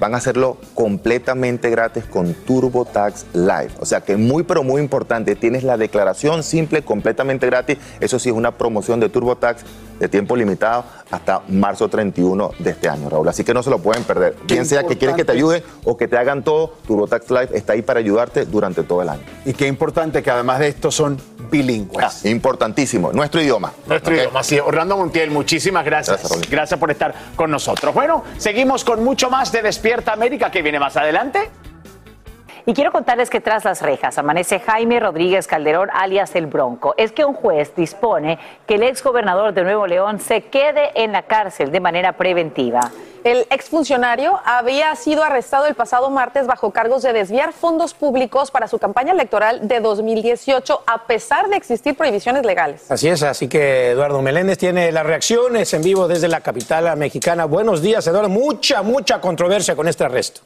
[0.00, 3.70] van a hacerlo completamente gratis con TurboTax Live.
[3.78, 7.76] O sea que muy, pero muy importante, tienes la declaración simple completamente gratis.
[8.00, 9.62] Eso sí es una promoción de TurboTax
[10.00, 13.28] de tiempo limitado hasta marzo 31 de este año, Raúl.
[13.28, 14.34] Así que no se lo pueden perder.
[14.46, 17.74] Bien sea que quieres que te ayude o que te hagan todo, TurboTax Live está
[17.74, 19.22] ahí para ayudarte durante todo el año.
[19.44, 21.18] Y qué importante que además de esto son
[21.50, 22.24] bilingües.
[22.24, 23.72] Ah, importantísimo, nuestro idioma.
[23.86, 24.58] Nuestro idioma, sí.
[24.58, 26.20] Orlando Montiel, muchísimas gracias.
[26.20, 27.94] Gracias, gracias por estar con nosotros.
[27.94, 31.50] Bueno, seguimos con mucho más de Despierta América que viene más adelante.
[32.66, 36.94] Y quiero contarles que tras las rejas amanece Jaime Rodríguez Calderón, alias El Bronco.
[36.96, 41.22] Es que un juez dispone que el exgobernador de Nuevo León se quede en la
[41.22, 42.80] cárcel de manera preventiva.
[43.22, 48.66] El exfuncionario había sido arrestado el pasado martes bajo cargos de desviar fondos públicos para
[48.66, 52.90] su campaña electoral de 2018, a pesar de existir prohibiciones legales.
[52.90, 57.44] Así es, así que Eduardo Meléndez tiene las reacciones en vivo desde la capital mexicana.
[57.44, 58.30] Buenos días, Eduardo.
[58.30, 60.40] Mucha, mucha controversia con este arresto.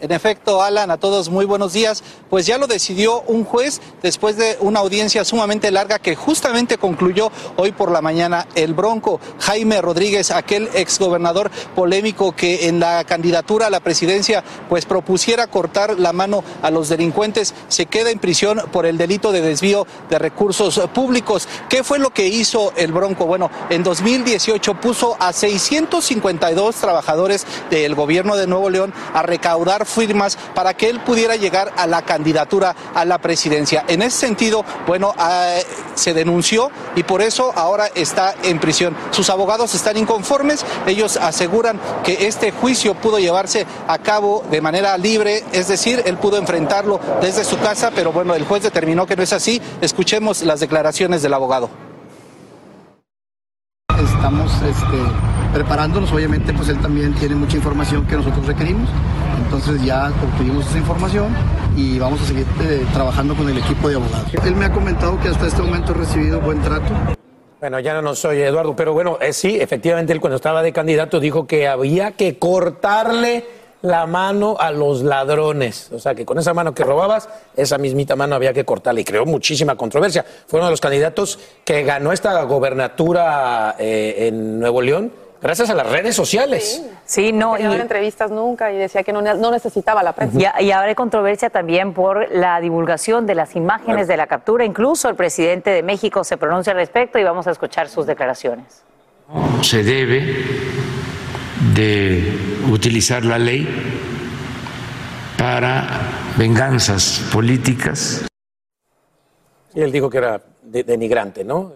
[0.00, 2.02] En efecto, Alan, a todos muy buenos días.
[2.30, 7.30] Pues ya lo decidió un juez después de una audiencia sumamente larga que justamente concluyó
[7.56, 9.20] hoy por la mañana el Bronco.
[9.40, 15.98] Jaime Rodríguez, aquel exgobernador polémico que en la candidatura a la presidencia pues propusiera cortar
[15.98, 20.18] la mano a los delincuentes, se queda en prisión por el delito de desvío de
[20.18, 21.46] recursos públicos.
[21.68, 23.26] ¿Qué fue lo que hizo el Bronco?
[23.26, 30.36] Bueno, en 2018 puso a 652 trabajadores del gobierno de Nuevo León a recaudar firmas
[30.54, 33.84] para que él pudiera llegar a la candidatura a la presidencia.
[33.88, 35.62] En ese sentido, bueno, eh,
[35.94, 38.96] se denunció y por eso ahora está en prisión.
[39.10, 44.96] Sus abogados están inconformes, ellos aseguran que este juicio pudo llevarse a cabo de manera
[44.98, 49.16] libre, es decir, él pudo enfrentarlo desde su casa, pero bueno, el juez determinó que
[49.16, 49.60] no es así.
[49.80, 51.70] Escuchemos las declaraciones del abogado.
[53.98, 54.98] Estamos este,
[55.52, 58.88] preparándonos, obviamente pues él también tiene mucha información que nosotros requerimos,
[59.52, 61.34] entonces ya obtuvimos esa información
[61.76, 64.32] y vamos a seguir eh, trabajando con el equipo de abogados.
[64.44, 66.94] Él me ha comentado que hasta este momento ha recibido buen trato.
[67.58, 71.18] Bueno, ya no soy Eduardo, pero bueno, eh, sí, efectivamente él cuando estaba de candidato
[71.18, 73.44] dijo que había que cortarle
[73.82, 75.90] la mano a los ladrones.
[75.90, 79.04] O sea, que con esa mano que robabas, esa mismita mano había que cortarla y
[79.04, 80.24] creó muchísima controversia.
[80.46, 85.10] Fue uno de los candidatos que ganó esta gobernatura eh, en Nuevo León
[85.42, 86.82] gracias a las redes sociales.
[87.04, 87.58] Sí, no.
[87.58, 90.54] Y no entrevistas nunca y decía que no, no necesitaba la prensa.
[90.60, 94.64] Y, y ahora hay controversia también por la divulgación de las imágenes de la captura.
[94.64, 98.82] Incluso el presidente de México se pronuncia al respecto y vamos a escuchar sus declaraciones.
[99.62, 100.34] se debe
[101.74, 102.32] de
[102.70, 103.68] utilizar la ley
[105.38, 105.86] para
[106.36, 108.26] venganzas políticas.
[109.74, 111.72] Y él dijo que era de- denigrante, ¿no?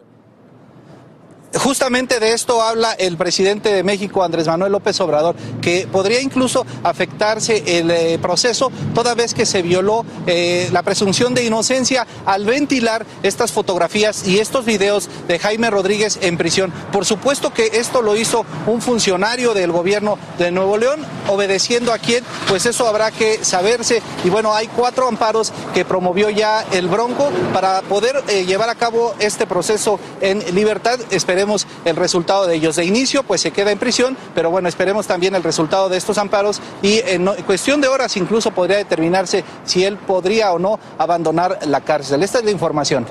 [1.56, 6.66] Justamente de esto habla el presidente de México, Andrés Manuel López Obrador, que podría incluso
[6.82, 12.44] afectarse el eh, proceso toda vez que se violó eh, la presunción de inocencia al
[12.44, 16.72] ventilar estas fotografías y estos videos de Jaime Rodríguez en prisión.
[16.90, 21.98] Por supuesto que esto lo hizo un funcionario del gobierno de Nuevo León, obedeciendo a
[21.98, 24.02] quién, pues eso habrá que saberse.
[24.24, 28.74] Y bueno, hay cuatro amparos que promovió ya el Bronco para poder eh, llevar a
[28.74, 30.98] cabo este proceso en libertad.
[31.10, 31.43] Esperemos
[31.84, 32.76] el resultado de ellos.
[32.76, 36.18] De inicio, pues se queda en prisión, pero bueno, esperemos también el resultado de estos
[36.18, 40.78] amparos y en no- cuestión de horas incluso podría determinarse si él podría o no
[40.98, 42.22] abandonar la cárcel.
[42.22, 43.06] Esta es la información.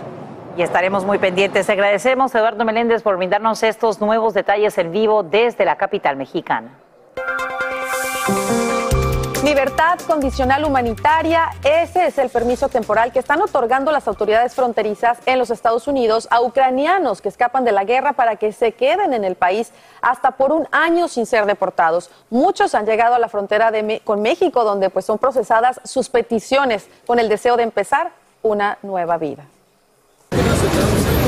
[0.56, 1.68] Y estaremos muy pendientes.
[1.70, 6.78] Agradecemos a Eduardo Meléndez por brindarnos estos nuevos detalles en vivo desde la capital mexicana.
[9.44, 15.38] Libertad condicional humanitaria, ese es el permiso temporal que están otorgando las autoridades fronterizas en
[15.38, 19.26] los Estados Unidos a ucranianos que escapan de la guerra para que se queden en
[19.26, 22.10] el país hasta por un año sin ser deportados.
[22.30, 23.70] Muchos han llegado a la frontera
[24.06, 28.14] con México donde pues son procesadas sus peticiones con el deseo de empezar
[28.44, 29.44] una nueva vida.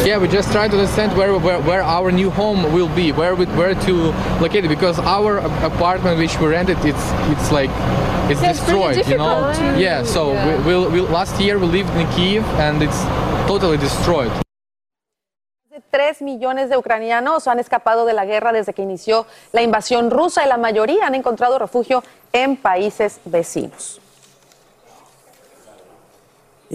[0.04, 3.34] Yeah, we just try to understand where, where, where our new home will be, where
[3.36, 3.94] we, where to
[4.40, 7.72] locate it, because our apartment which we rented, it's it's like
[8.30, 9.52] it's Yeah, it's destroyed, you know.
[9.52, 9.80] difficult.
[9.80, 10.58] Yeah, so Yeah.
[10.58, 13.02] We, we'll, we last year we lived in Kiev and it's
[13.48, 14.32] totally destroyed.
[15.72, 20.10] de 3 millones de ucranianos han escapado de la guerra desde que inició la invasión
[20.10, 24.00] rusa y la mayoría han encontrado refugio en países vecinos.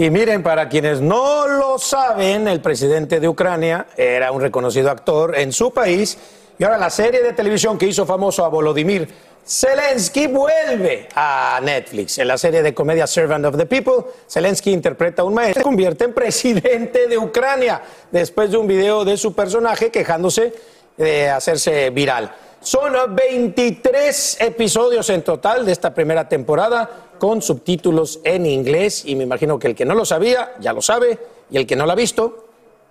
[0.01, 5.39] Y miren, para quienes no lo saben, el presidente de Ucrania era un reconocido actor
[5.39, 6.17] en su país
[6.59, 9.07] y ahora la serie de televisión que hizo famoso a Volodymyr
[9.47, 12.17] Zelensky vuelve a Netflix.
[12.17, 15.65] En la serie de comedia Servant of the People, Zelensky interpreta a un maestro se
[15.65, 20.55] convierte en presidente de Ucrania después de un video de su personaje quejándose
[20.97, 22.35] de hacerse viral.
[22.63, 29.23] Son 23 episodios en total de esta primera temporada con subtítulos en inglés y me
[29.23, 31.19] imagino que el que no lo sabía ya lo sabe
[31.51, 32.47] y el que no la ha visto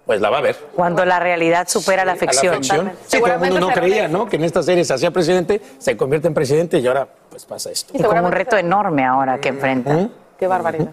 [0.05, 0.55] pues la va a ver.
[0.75, 2.63] Cuando la realidad supera la A ficción.
[2.63, 4.27] Sí, todo el mundo no creía, ¿no?
[4.27, 7.69] Que en esta serie se hacía presidente, se convierte en presidente y ahora pues pasa
[7.69, 7.95] esto.
[7.95, 10.09] Y como un reto enorme ahora que enfrenta.
[10.39, 10.91] Qué barbaridad.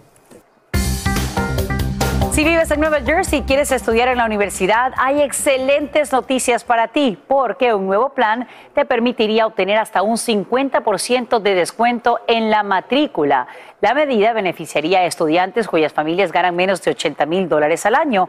[2.37, 6.89] Si vives en Nueva Jersey y quieres estudiar en la universidad, hay excelentes noticias para
[6.89, 12.63] ti, porque un nuevo plan te permitiría obtener hasta un 50% de descuento en la
[12.63, 13.47] matrícula.
[13.81, 18.29] La medida beneficiaría a estudiantes cuyas familias ganan menos de 80 mil dólares al año.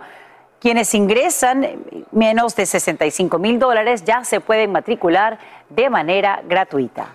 [0.61, 1.67] Quienes ingresan
[2.13, 5.37] menos de 65 mil dólares ya se pueden matricular
[5.67, 7.09] de manera gratuita.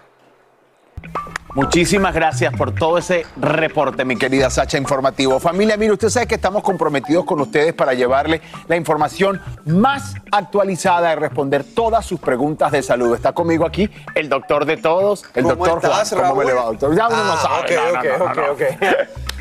[1.55, 5.39] Muchísimas gracias por todo ese reporte, mi querida Sacha Informativo.
[5.39, 11.13] Familia, mire, usted sabe que estamos comprometidos con ustedes para llevarle la información más actualizada
[11.13, 13.15] y responder todas sus preguntas de salud.
[13.15, 16.23] Está conmigo aquí el doctor de todos, el ¿Cómo doctor estás, Juan.
[16.31, 16.79] ¿Cómo me le va, Raúl?
[16.79, 16.97] doctor?
[16.97, 17.77] Ya uno no Ah, sabe.
[17.77, 18.57] No, no, no, no.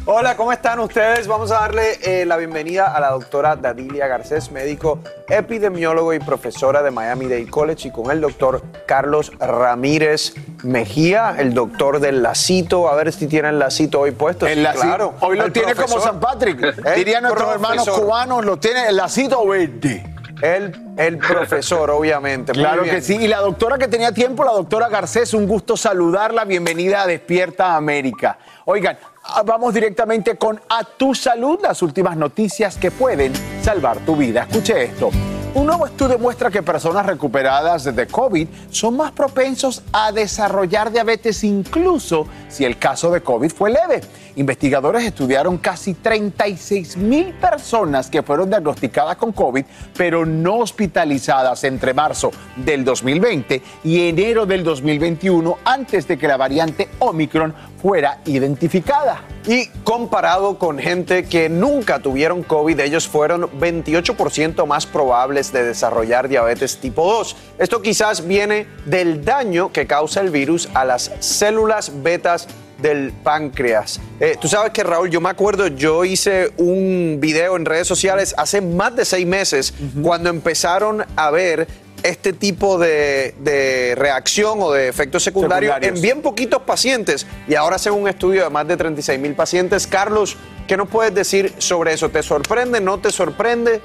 [0.05, 1.27] Hola, ¿cómo están ustedes?
[1.27, 4.97] Vamos a darle eh, la bienvenida a la doctora Dadilia Garcés, médico
[5.29, 10.33] epidemiólogo y profesora de Miami Dade College, y con el doctor Carlos Ramírez
[10.63, 12.89] Mejía, el doctor del lacito.
[12.89, 14.47] A ver si tiene el lacito hoy puesto.
[14.47, 14.83] El Sí, lacito.
[14.85, 15.13] claro.
[15.19, 15.99] Hoy lo El tiene como.
[15.99, 16.61] San Patrick.
[16.83, 20.03] El Dirían nuestros hermanos cubanos, lo tiene el lacito verde.
[20.41, 22.53] El, el profesor, obviamente.
[22.53, 23.15] Claro que sí.
[23.17, 26.45] Y la doctora que tenía tiempo, la doctora Garcés, un gusto saludarla.
[26.45, 28.39] Bienvenida a Despierta América.
[28.65, 28.97] Oigan,
[29.45, 34.43] vamos directamente con A Tu Salud, las últimas noticias que pueden salvar tu vida.
[34.49, 35.09] Escuche esto.
[35.53, 41.43] Un nuevo estudio muestra que personas recuperadas de COVID son más propensos a desarrollar diabetes
[41.43, 44.01] incluso si el caso de COVID fue leve.
[44.36, 49.65] Investigadores estudiaron casi 36 mil personas que fueron diagnosticadas con COVID,
[49.97, 56.38] pero no hospitalizadas entre marzo del 2020 y enero del 2021, antes de que la
[56.38, 59.23] variante Omicron fuera identificada.
[59.47, 66.29] Y comparado con gente que nunca tuvieron COVID, ellos fueron 28% más probables de desarrollar
[66.29, 67.36] diabetes tipo 2.
[67.57, 72.47] Esto quizás viene del daño que causa el virus a las células betas
[72.82, 73.99] del páncreas.
[74.19, 78.34] Eh, Tú sabes que Raúl, yo me acuerdo, yo hice un video en redes sociales
[78.38, 81.67] hace más de seis meses cuando empezaron a ver
[82.03, 85.97] este tipo de, de reacción o de efectos secundarios, Secundarios.
[85.97, 89.86] en bien poquitos pacientes y ahora hacen un estudio de más de 36 mil pacientes.
[89.86, 90.36] Carlos,
[90.67, 92.09] ¿qué nos puedes decir sobre eso?
[92.09, 92.82] ¿Te sorprende?
[92.82, 93.82] ¿No te sorprende?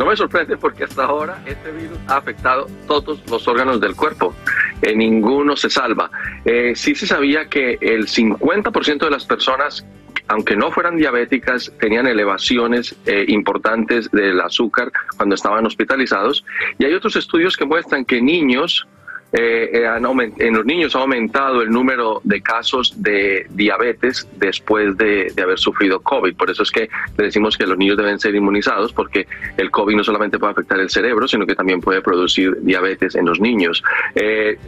[0.00, 4.34] No me sorprende porque hasta ahora este virus ha afectado todos los órganos del cuerpo.
[4.80, 6.10] Eh, ninguno se salva.
[6.42, 9.84] Eh, sí se sabía que el 50% de las personas,
[10.26, 16.46] aunque no fueran diabéticas, tenían elevaciones eh, importantes del azúcar cuando estaban hospitalizados.
[16.78, 18.88] Y hay otros estudios que muestran que niños
[19.32, 20.04] eh, eh, han
[20.38, 26.00] en los niños ha aumentado el número de casos de diabetes después de, haber sufrido
[26.00, 26.34] COVID.
[26.34, 29.26] Por eso es que le decimos que los niños deben ser inmunizados porque
[29.56, 33.26] el COVID no solamente puede afectar el cerebro, sino que también puede producir diabetes en
[33.26, 33.82] los niños.
[34.14, 34.58] Eh,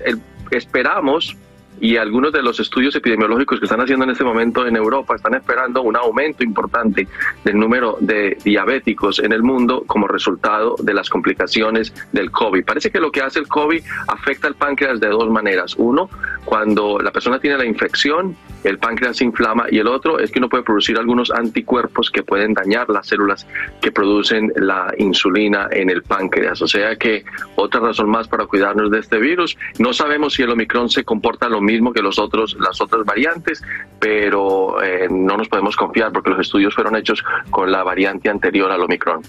[0.51, 1.37] esperamos
[1.83, 5.35] y algunos de los estudios epidemiológicos que están haciendo en este momento en Europa están
[5.35, 7.09] esperando un aumento importante
[7.45, 12.65] del número de diabéticos en el mundo como resultado de las complicaciones del COVID.
[12.65, 15.75] Parece que lo que hace el COVID afecta al páncreas de dos maneras.
[15.77, 16.09] Uno,
[16.45, 20.39] cuando la persona tiene la infección, el páncreas se inflama y el otro es que
[20.39, 23.45] uno puede producir algunos anticuerpos que pueden dañar las células
[23.81, 26.63] que producen la insulina en el páncreas.
[26.63, 27.25] O sea que
[27.57, 29.59] otra razón más para cuidarnos de este virus.
[29.81, 33.63] No sabemos si el Omicron se comporta lo mismo que los otros, las otras variantes,
[33.99, 38.71] pero eh, no nos podemos confiar porque los estudios fueron hechos con la variante anterior
[38.71, 39.23] al Omicron.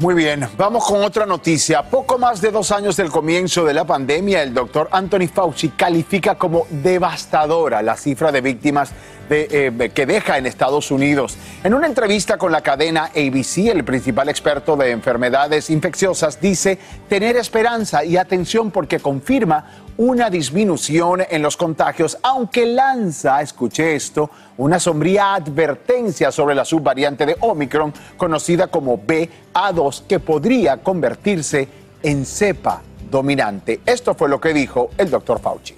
[0.00, 1.82] Muy bien, vamos con otra noticia.
[1.82, 6.36] Poco más de dos años del comienzo de la pandemia, el doctor Anthony Fauci califica
[6.36, 8.94] como devastadora la cifra de víctimas
[9.28, 11.36] eh, que deja en Estados Unidos.
[11.62, 17.36] En una entrevista con la cadena ABC, el principal experto de enfermedades infecciosas dice tener
[17.36, 19.66] esperanza y atención porque confirma
[20.00, 27.26] una disminución en los contagios, aunque lanza, escuche esto, una sombría advertencia sobre la subvariante
[27.26, 31.68] de Omicron, conocida como BA2, que podría convertirse
[32.02, 32.80] en cepa
[33.10, 33.80] dominante.
[33.84, 35.74] Esto fue lo que dijo el doctor Fauci.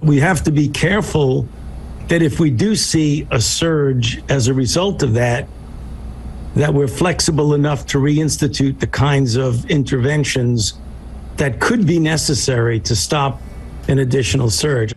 [0.00, 1.44] We have to be careful
[2.08, 5.46] that if we do see a surge as a result of that,
[6.54, 10.78] that we're flexible enough to reinstitute the kinds of interventions
[11.36, 13.40] that could be necessary to stop
[13.88, 14.94] an additional surge.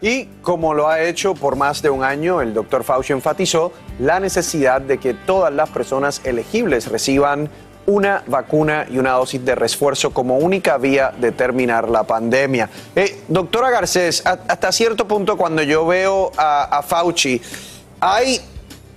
[0.00, 4.20] Y como lo ha hecho por más de un año, el doctor Fauci enfatizó la
[4.20, 7.50] necesidad de que todas las personas elegibles reciban
[7.86, 12.68] una vacuna y una dosis de refuerzo como única vía de terminar la pandemia.
[12.94, 17.40] Eh, doctora Garcés, hasta cierto punto cuando yo veo a, Fauci,
[17.98, 18.40] hay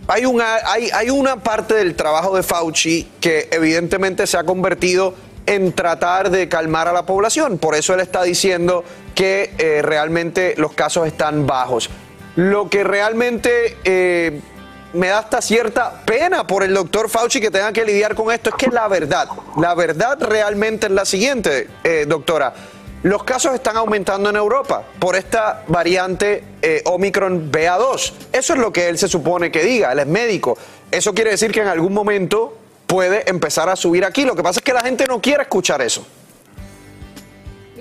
[0.07, 5.13] hay una, hay, hay una parte del trabajo de Fauci que evidentemente se ha convertido
[5.45, 7.57] en tratar de calmar a la población.
[7.57, 8.83] Por eso él está diciendo
[9.15, 11.89] que eh, realmente los casos están bajos.
[12.35, 14.39] Lo que realmente eh,
[14.93, 18.49] me da hasta cierta pena por el doctor Fauci que tenga que lidiar con esto
[18.49, 19.27] es que la verdad,
[19.57, 22.53] la verdad realmente es la siguiente, eh, doctora.
[23.03, 26.43] Los casos están aumentando en Europa por esta variante
[26.85, 28.13] Omicron BA2.
[28.31, 30.55] Eso es lo que él se supone que diga, él es médico.
[30.91, 32.60] Eso quiere decir que en algún momento
[32.91, 34.25] puede empezar a subir aquí.
[34.25, 36.05] Lo que pasa es que la gente no quiere escuchar eso.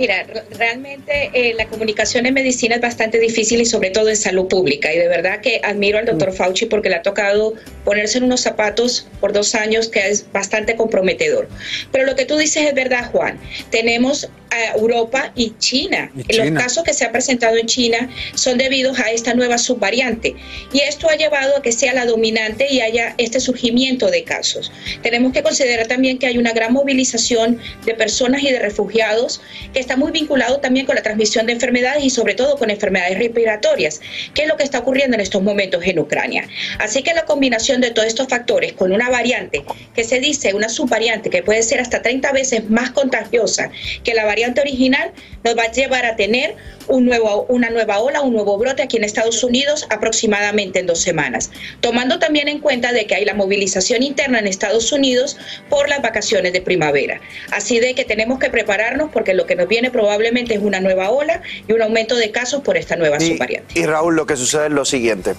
[0.01, 0.27] Mira,
[0.57, 4.91] realmente eh, la comunicación en medicina es bastante difícil y sobre todo en salud pública.
[4.95, 7.53] Y de verdad que admiro al doctor Fauci porque le ha tocado
[7.85, 11.51] ponerse en unos zapatos por dos años que es bastante comprometedor.
[11.93, 13.39] Pero lo que tú dices es verdad, Juan.
[13.71, 16.11] Tenemos a Europa y China.
[16.29, 20.35] Los casos que se han presentado en China son debidos a esta nueva subvariante.
[20.73, 24.73] Y esto ha llevado a que sea la dominante y haya este surgimiento de casos.
[25.03, 29.41] Tenemos que considerar también que hay una gran movilización de personas y de refugiados
[29.73, 33.19] que está muy vinculado también con la transmisión de enfermedades y sobre todo con enfermedades
[33.19, 34.01] respiratorias,
[34.35, 36.47] que es lo que está ocurriendo en estos momentos en Ucrania.
[36.79, 39.65] Así que la combinación de todos estos factores con una variante
[39.97, 43.73] que se dice una subvariante que puede ser hasta 30 veces más contagiosa
[44.05, 45.11] que la variante original
[45.43, 46.55] nos va a llevar a tener
[46.87, 51.01] un nuevo, una nueva ola, un nuevo brote aquí en Estados Unidos aproximadamente en dos
[51.01, 55.37] semanas, tomando también en cuenta de que hay la movilización interna en Estados Unidos
[55.69, 57.21] por las vacaciones de primavera.
[57.53, 61.09] Así de que tenemos que prepararnos porque lo que nos viene probablemente es una nueva
[61.09, 63.81] ola y un aumento de casos por esta nueva subvariante.
[63.81, 65.35] Y Raúl, lo que sucede es lo siguiente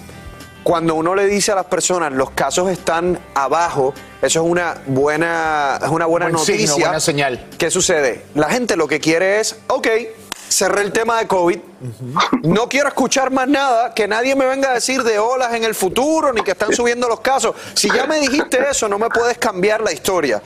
[0.62, 5.78] cuando uno le dice a las personas los casos están abajo, eso es una buena,
[5.82, 6.74] es una buena noticia.
[6.74, 7.46] buena señal.
[7.58, 8.22] ¿Qué sucede?
[8.34, 9.88] La gente lo que quiere es, ok,
[10.48, 11.58] cerré el tema de COVID,
[12.42, 15.74] no quiero escuchar más nada, que nadie me venga a decir de olas en el
[15.74, 17.56] futuro, ni que están subiendo los casos.
[17.74, 20.42] Si ya me dijiste eso, no me puedes cambiar la historia.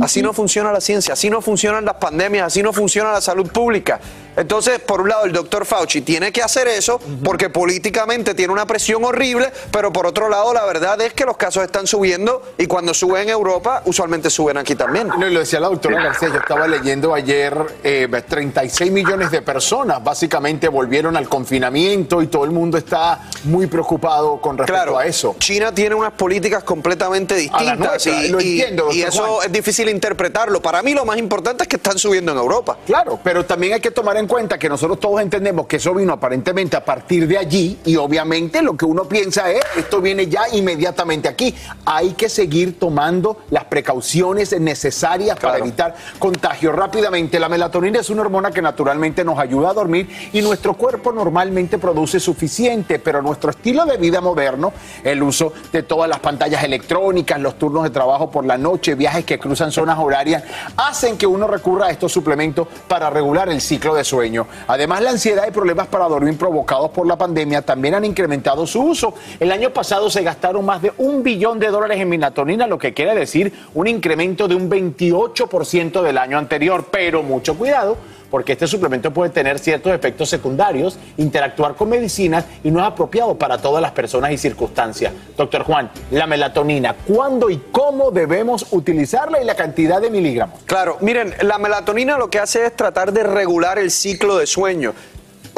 [0.00, 3.48] Así no funciona la ciencia, así no funcionan las pandemias, así no funciona la salud
[3.50, 4.00] pública.
[4.38, 8.66] Entonces, por un lado, el doctor Fauci tiene que hacer eso porque políticamente tiene una
[8.66, 12.66] presión horrible, pero por otro lado, la verdad es que los casos están subiendo y
[12.66, 15.08] cuando suben en Europa, usualmente suben aquí también.
[15.08, 20.02] No, lo decía la doctora García, yo estaba leyendo ayer, 36 eh, millones de personas
[20.04, 25.34] básicamente volvieron al confinamiento y todo el mundo está muy preocupado con respecto a eso.
[25.40, 30.62] China tiene unas políticas completamente distintas y, lo entiendo, y eso es difícil interpretarlo.
[30.62, 32.78] Para mí lo más importante es que están subiendo en Europa.
[32.86, 36.12] Claro, pero también hay que tomar en cuenta que nosotros todos entendemos que eso vino
[36.12, 40.42] aparentemente a partir de allí y obviamente lo que uno piensa es, esto viene ya
[40.52, 41.54] inmediatamente aquí.
[41.86, 47.40] Hay que seguir tomando las precauciones necesarias para evitar contagio rápidamente.
[47.40, 51.78] La melatonina es una hormona que naturalmente nos ayuda a dormir y nuestro cuerpo normalmente
[51.78, 54.72] produce suficiente, pero nuestro estilo de vida moderno,
[55.02, 59.24] el uso de todas las pantallas electrónicas, los turnos de trabajo por la noche, viajes
[59.24, 60.44] que cruzan zonas horarias,
[60.76, 64.17] hacen que uno recurra a estos suplementos para regular el ciclo de sueño
[64.66, 68.82] Además, la ansiedad y problemas para dormir provocados por la pandemia también han incrementado su
[68.82, 69.14] uso.
[69.38, 72.94] El año pasado se gastaron más de un billón de dólares en melatonina, lo que
[72.94, 76.86] quiere decir un incremento de un 28% del año anterior.
[76.90, 77.96] Pero mucho cuidado
[78.30, 83.36] porque este suplemento puede tener ciertos efectos secundarios, interactuar con medicinas y no es apropiado
[83.36, 85.12] para todas las personas y circunstancias.
[85.36, 90.60] Doctor Juan, la melatonina, ¿cuándo y cómo debemos utilizarla y la cantidad de miligramos?
[90.66, 94.94] Claro, miren, la melatonina lo que hace es tratar de regular el ciclo de sueño.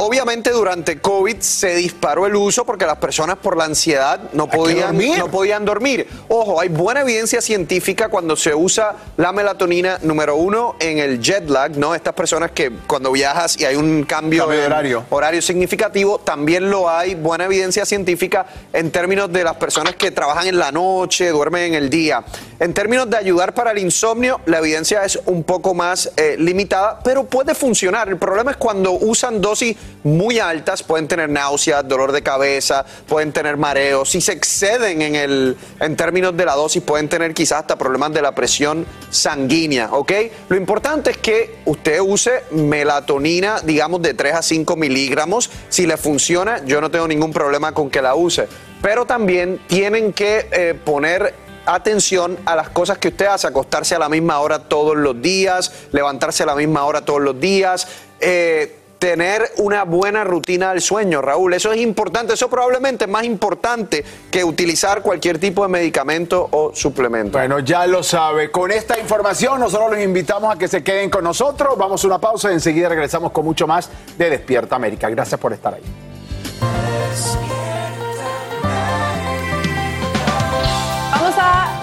[0.03, 4.97] Obviamente durante COVID se disparó el uso porque las personas por la ansiedad no podían,
[4.97, 5.19] dormir.
[5.19, 6.07] no podían dormir.
[6.27, 11.47] Ojo, hay buena evidencia científica cuando se usa la melatonina, número uno, en el jet
[11.47, 11.93] lag, ¿no?
[11.93, 16.89] Estas personas que cuando viajas y hay un cambio, Cambio de horario significativo, también lo
[16.89, 21.61] hay buena evidencia científica en términos de las personas que trabajan en la noche, duermen
[21.65, 22.23] en el día.
[22.59, 26.99] En términos de ayudar para el insomnio, la evidencia es un poco más eh, limitada,
[27.03, 28.09] pero puede funcionar.
[28.09, 33.31] El problema es cuando usan dosis muy altas, pueden tener náuseas, dolor de cabeza, pueden
[33.31, 34.09] tener mareos.
[34.09, 38.13] Si se exceden en, el, en términos de la dosis, pueden tener quizás hasta problemas
[38.13, 40.11] de la presión sanguínea, ¿ok?
[40.49, 45.49] Lo importante es que usted use melatonina, digamos, de 3 a 5 miligramos.
[45.69, 48.47] Si le funciona, yo no tengo ningún problema con que la use.
[48.81, 51.35] Pero también tienen que eh, poner
[51.65, 55.71] atención a las cosas que usted hace, acostarse a la misma hora todos los días,
[55.91, 57.87] levantarse a la misma hora todos los días,
[58.19, 61.55] eh, tener una buena rutina del sueño, Raúl.
[61.55, 66.71] Eso es importante, eso probablemente es más importante que utilizar cualquier tipo de medicamento o
[66.75, 67.39] suplemento.
[67.39, 68.51] Bueno, ya lo sabe.
[68.51, 71.75] Con esta información nosotros los invitamos a que se queden con nosotros.
[71.79, 73.89] Vamos a una pausa y enseguida regresamos con mucho más
[74.19, 75.09] de Despierta América.
[75.09, 76.90] Gracias por estar ahí.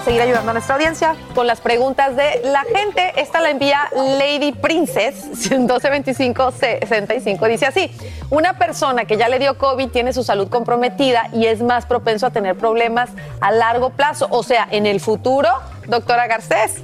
[0.09, 3.13] Seguir ayudando a nuestra audiencia con las preguntas de la gente.
[3.21, 7.45] Esta la envía Lady Princess 122565.
[7.45, 7.91] Dice así,
[8.31, 12.25] una persona que ya le dio COVID tiene su salud comprometida y es más propenso
[12.25, 15.49] a tener problemas a largo plazo, o sea, en el futuro,
[15.85, 16.81] doctora Garcés.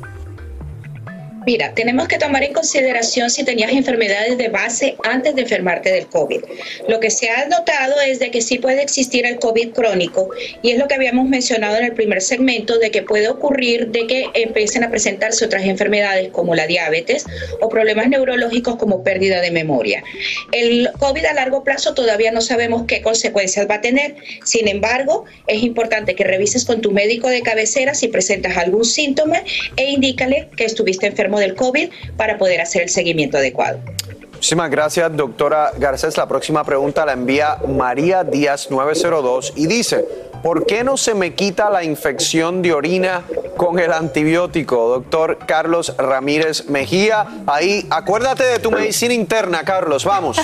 [1.45, 6.07] Mira, tenemos que tomar en consideración si tenías enfermedades de base antes de enfermarte del
[6.07, 6.41] COVID.
[6.87, 10.29] Lo que se ha notado es de que sí puede existir el COVID crónico
[10.63, 14.07] y es lo que habíamos mencionado en el primer segmento de que puede ocurrir de
[14.07, 17.25] que empiecen a presentarse otras enfermedades como la diabetes
[17.61, 20.03] o problemas neurológicos como pérdida de memoria.
[20.51, 24.15] El COVID a largo plazo todavía no sabemos qué consecuencias va a tener.
[24.43, 29.43] Sin embargo, es importante que revises con tu médico de cabecera si presentas algún síntoma
[29.77, 33.79] e indícale que estuviste enfermo del COVID para poder hacer el seguimiento adecuado.
[34.45, 36.17] Muchísimas gracias, doctora Garcés.
[36.17, 40.05] La próxima pregunta la envía María Díaz 902 y dice,
[40.45, 43.23] ¿por qué no se me quita la infección de orina
[43.57, 44.89] con el antibiótico?
[44.89, 50.39] Doctor Carlos Ramírez Mejía, ahí, acuérdate de tu medicina interna, Carlos, vamos.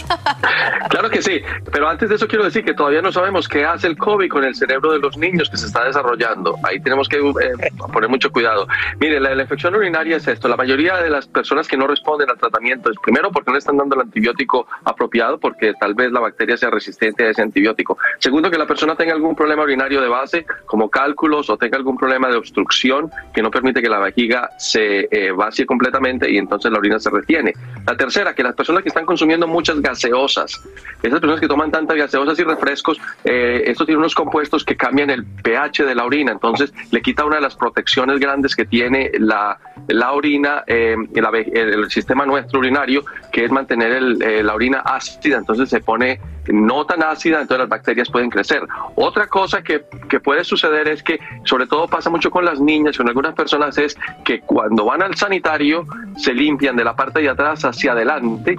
[0.89, 1.39] Claro que sí,
[1.71, 4.43] pero antes de eso quiero decir que todavía no sabemos qué hace el COVID con
[4.43, 6.57] el cerebro de los niños que se está desarrollando.
[6.63, 8.67] Ahí tenemos que eh, poner mucho cuidado.
[8.99, 10.49] Mire, la, la infección urinaria es esto.
[10.49, 13.59] La mayoría de las personas que no responden al tratamiento es primero porque no le
[13.59, 17.97] están dando el antibiótico apropiado, porque tal vez la bacteria sea resistente a ese antibiótico.
[18.19, 21.97] Segundo, que la persona tenga algún problema urinario de base, como cálculos o tenga algún
[21.97, 26.71] problema de obstrucción que no permite que la vejiga se eh, vacíe completamente y entonces
[26.71, 27.53] la orina se retiene.
[27.85, 30.61] La tercera, que las personas que están consumiendo muchas gaseosas,
[31.01, 35.09] esas personas que toman tantas gaseosas y refrescos, eh, esto tiene unos compuestos que cambian
[35.09, 39.09] el pH de la orina, entonces le quita una de las protecciones grandes que tiene
[39.17, 44.53] la, la orina, eh, el- el sistema nuestro urinario, que es mantener el- eh, la
[44.53, 46.19] orina ácida, entonces se pone
[46.51, 48.61] no tan ácida, entonces las bacterias pueden crecer.
[48.95, 52.97] Otra cosa que, que puede suceder es que, sobre todo pasa mucho con las niñas,
[52.97, 55.85] con algunas personas, es que cuando van al sanitario
[56.17, 58.57] se limpian de la parte de atrás hacia adelante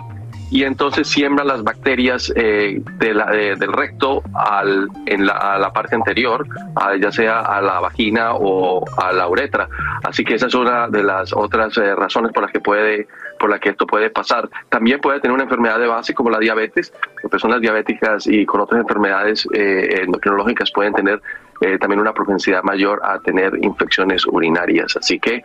[0.53, 5.59] y entonces siembran las bacterias eh, de la- de- del recto al, en la, a
[5.59, 6.46] la parte anterior,
[6.76, 9.66] a- ya sea a la vagina o a la uretra.
[10.05, 13.50] Así que esa es una de las otras eh, razones por las que puede por
[13.50, 14.48] la que esto puede pasar.
[14.68, 16.92] También puede tener una enfermedad de base como la diabetes.
[17.24, 21.20] Las personas diabéticas y con otras enfermedades eh, endocrinológicas pueden tener
[21.61, 24.96] eh, también una propensidad mayor a tener infecciones urinarias.
[24.96, 25.42] Así que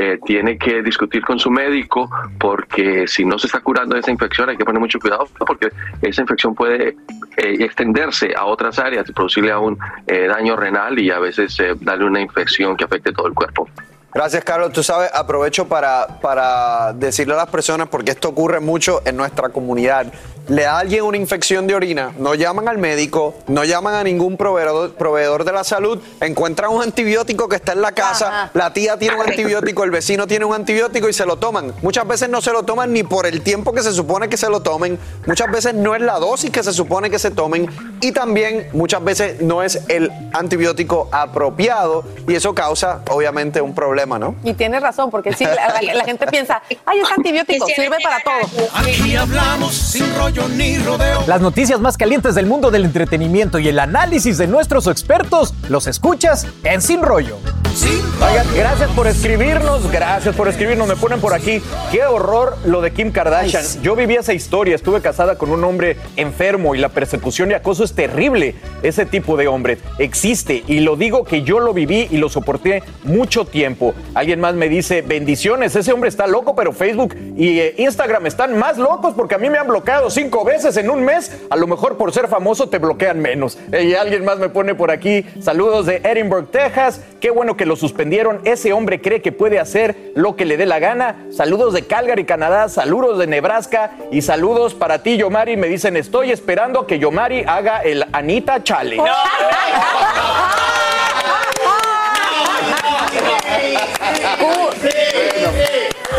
[0.00, 4.48] eh, tiene que discutir con su médico porque si no se está curando esa infección
[4.48, 5.70] hay que poner mucho cuidado porque
[6.00, 6.90] esa infección puede
[7.36, 9.76] eh, extenderse a otras áreas y producirle a un
[10.06, 13.68] eh, daño renal y a veces eh, darle una infección que afecte todo el cuerpo.
[14.14, 14.72] Gracias, Carlos.
[14.72, 19.50] Tú sabes, aprovecho para, para decirle a las personas, porque esto ocurre mucho en nuestra
[19.50, 20.06] comunidad.
[20.48, 24.02] Le da a alguien una infección de orina, no llaman al médico, no llaman a
[24.02, 28.72] ningún proveedor, proveedor de la salud, encuentran un antibiótico que está en la casa, la
[28.72, 31.74] tía tiene un antibiótico, el vecino tiene un antibiótico y se lo toman.
[31.82, 34.48] Muchas veces no se lo toman ni por el tiempo que se supone que se
[34.48, 37.68] lo tomen, muchas veces no es la dosis que se supone que se tomen.
[38.00, 42.04] Y también muchas veces no es el antibiótico apropiado.
[42.26, 44.34] Y eso causa obviamente un problema, ¿no?
[44.44, 48.20] Y tienes razón, porque sí, la, la- la gente piensa, ay, es antibiótico, sirve para
[48.20, 48.68] todo.
[48.74, 51.24] Aquí hablamos sin rollo ni rodeo.
[51.26, 55.86] Las noticias más calientes del mundo del entretenimiento y el análisis de nuestros expertos los
[55.86, 57.38] escuchas en Sin Rollo.
[58.20, 60.88] Oigan, gracias por escribirnos, gracias por escribirnos.
[60.88, 63.62] Me ponen por aquí, qué horror lo de Kim Kardashian.
[63.82, 67.84] Yo viví esa historia, estuve casada con un hombre enfermo y la persecución y acoso
[67.84, 68.56] es terrible.
[68.82, 72.82] Ese tipo de hombre existe y lo digo que yo lo viví y lo soporté
[73.04, 73.87] mucho tiempo.
[74.14, 78.58] Alguien más me dice, bendiciones, ese hombre está loco, pero Facebook y eh, Instagram están
[78.58, 81.32] más locos porque a mí me han bloqueado cinco veces en un mes.
[81.50, 83.58] A lo mejor por ser famoso te bloquean menos.
[83.72, 87.00] Eh, y alguien más me pone por aquí, saludos de Edinburgh, Texas.
[87.20, 88.40] Qué bueno que lo suspendieron.
[88.44, 91.26] Ese hombre cree que puede hacer lo que le dé la gana.
[91.30, 92.68] Saludos de Calgary, Canadá.
[92.68, 93.92] Saludos de Nebraska.
[94.10, 95.56] Y saludos para ti, Yomari.
[95.56, 99.02] Me dicen, estoy esperando a que Yomari haga el Anita Challenge.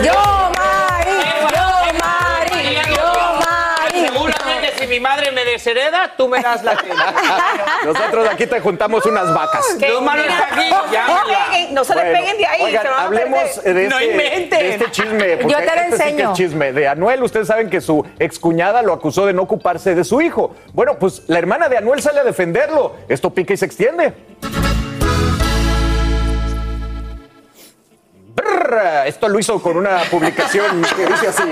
[0.04, 1.12] Yo, Mari,
[1.52, 4.00] yo, Mari, yo, Mari.
[4.08, 7.14] Seguramente si mi madre me deshereda, tú me das la pena.
[7.86, 9.78] Nosotros aquí te juntamos unas vacas.
[9.80, 11.46] Yo, Mario, está aquí, No llámala.
[11.52, 13.74] peguen, no se le Bueno, peguen de ahí, oigan, se van a hablemos perder.
[13.76, 14.60] de No este, inventen.
[14.60, 15.38] de este chisme.
[15.38, 16.32] porque Yo te lo este sí que enseño.
[16.32, 16.72] es chisme.
[16.74, 20.56] De Anuel, ustedes saben que su excuñada lo acusó de no ocuparse de su hijo.
[20.74, 22.96] Bueno, pues la hermana de Anuel sale a defenderlo.
[23.10, 24.14] Esto pica y se extiende.
[28.70, 31.44] Brr, esto lo hizo con una publicación que dice así.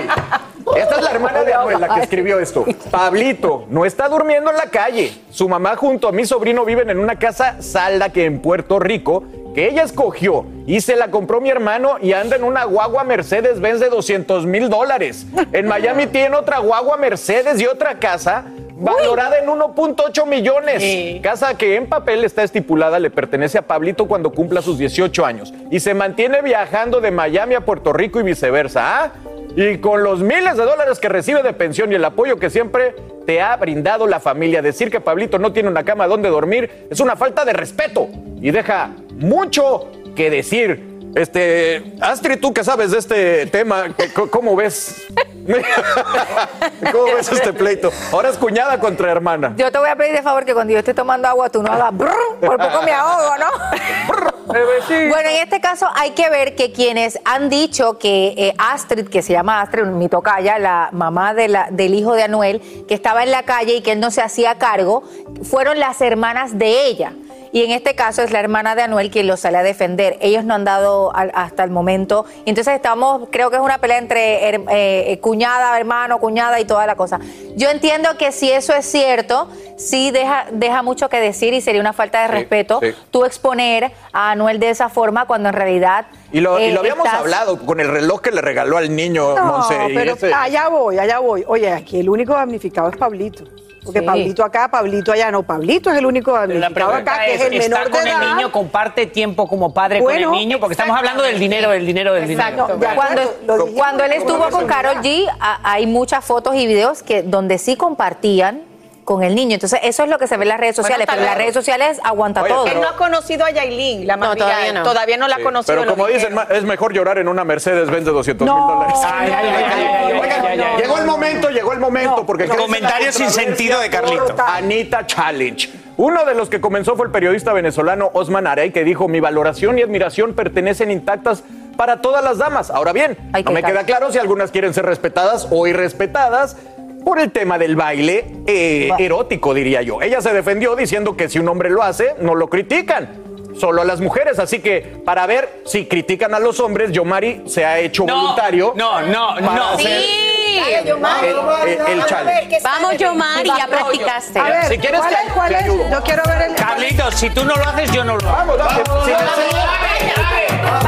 [0.76, 2.64] Esta es la hermana de Anuel, la que escribió esto.
[2.90, 5.12] Pablito no está durmiendo en la calle.
[5.30, 9.24] Su mamá junto a mi sobrino viven en una casa salda que en Puerto Rico
[9.54, 13.80] que ella escogió y se la compró mi hermano y anda en una guagua Mercedes-Benz
[13.80, 15.26] de 200 mil dólares.
[15.52, 18.44] En Miami tiene otra guagua Mercedes y otra casa
[18.78, 21.20] valorada en 1.8 millones.
[21.22, 25.52] Casa que en papel está estipulada le pertenece a Pablito cuando cumpla sus 18 años
[25.70, 29.04] y se mantiene viajando de Miami a Puerto Rico y viceversa.
[29.04, 29.12] ¿ah?
[29.56, 32.94] Y con los miles de dólares que recibe de pensión y el apoyo que siempre
[33.26, 37.00] te ha brindado la familia, decir que Pablito no tiene una cama donde dormir es
[37.00, 38.08] una falta de respeto
[38.40, 40.87] y deja mucho que decir.
[41.14, 45.06] Este, Astrid, tú que sabes de este tema, ¿qué- co- ¿cómo ves?
[46.92, 47.90] ¿Cómo ves este pleito?
[48.12, 49.54] Ahora es cuñada contra hermana.
[49.56, 51.72] Yo te voy a pedir de favor que cuando yo esté tomando agua tú no
[51.72, 53.46] hagas brr, por poco me ahogo, ¿no?
[54.48, 59.20] Bueno, en este caso hay que ver que quienes han dicho que eh, Astrid, que
[59.20, 63.22] se llama Astrid, mi tocaya, la mamá de la- del hijo de Anuel, que estaba
[63.24, 65.02] en la calle y que él no se hacía cargo,
[65.42, 67.12] fueron las hermanas de ella.
[67.52, 70.16] Y en este caso es la hermana de Anuel quien lo sale a defender.
[70.20, 72.26] Ellos no han dado al- hasta el momento.
[72.46, 76.86] Entonces estamos, creo que es una pelea entre her- eh, cuñada, hermano, cuñada y toda
[76.86, 77.18] la cosa.
[77.56, 81.80] Yo entiendo que si eso es cierto, sí deja, deja mucho que decir y sería
[81.80, 82.92] una falta de Sí, respeto sí.
[83.10, 86.06] tú exponer a Anuel de esa forma cuando en realidad...
[86.32, 88.94] Y lo, y eh, lo habíamos estás- hablado con el reloj que le regaló al
[88.94, 89.88] niño No, Monse.
[89.90, 91.44] y pero ese- allá voy, allá voy.
[91.46, 93.44] Oye, aquí el único damnificado es Pablito.
[93.84, 94.04] Porque Sí.
[94.06, 95.30] Pablito acá, Pablito allá.
[95.30, 97.90] No, Pablito es el único La damnificado pregunta acá, que es el ¿está menor de
[97.90, 98.34] con el edad.
[98.34, 100.60] niño, comparte tiempo como padre Bueno, con el niño?
[100.60, 102.66] Porque estamos hablando del dinero, del dinero, del dinero.
[102.94, 107.58] Cuando, cuando él estuvo con Carol G, a- hay muchas fotos y videos que donde
[107.58, 108.62] sí compartían
[109.08, 109.54] con el niño.
[109.54, 111.38] Entonces, eso es lo que se ve en las redes sociales, Bueno, pero las tal
[111.38, 112.66] vez- redes sociales aguanta Oye, todo.
[112.66, 114.82] Él no ha conocido a Yailin, la más todavía no.
[114.82, 115.78] Todavía no la ha Sí, conocido.
[115.78, 116.34] Pero como dijeron.
[116.44, 118.66] dicen, es mejor llorar en una Mercedes Benz de 200 mil No.
[118.74, 118.98] dólares.
[119.02, 120.82] Ay, ay, ay, ay, ay, Oigan, ay, ay, ay.
[120.82, 122.26] llegó el momento, llegó el momento.
[122.26, 122.50] porque no.
[122.54, 124.34] crece la Comentario sin sentido de Carlito.
[124.46, 125.70] Anita Challenge.
[125.96, 129.78] Uno de los que comenzó fue el periodista venezolano Osman Arey, que dijo: Mi valoración
[129.78, 131.42] y admiración pertenecen intactas
[131.78, 132.70] para todas las damas.
[132.70, 136.56] Ahora bien, Ay, no me queda claro si algunas quieren ser respetadas o irrespetadas.
[137.04, 140.02] Por el tema del baile eh, erótico, diría yo.
[140.02, 143.22] Ella se defendió diciendo que si un hombre lo hace, no lo critican.
[143.58, 144.38] Solo a las mujeres.
[144.38, 148.72] Así que para ver si critican a los hombres, Yomari se ha hecho No, voluntario.
[148.76, 149.68] no, no, para no.
[149.70, 150.58] hacer Sí.
[150.58, 152.58] el, el- el challenge.
[152.62, 154.38] Vamos, Yomari, ya practicaste.
[154.38, 155.32] A ver, Si quieres, ¿cuál es?
[155.32, 155.66] ¿Cuál es?
[155.66, 156.54] Yo quiero ver el...
[156.56, 158.56] Carlitos, si tú no lo haces, yo no lo hago.
[158.56, 158.82] Vamos, dale.
[159.04, 159.10] Si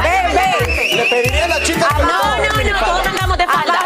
[0.01, 0.97] Ven, ven.
[0.97, 3.79] Le pediría a la chica que No, no, no, todos andamos de falda.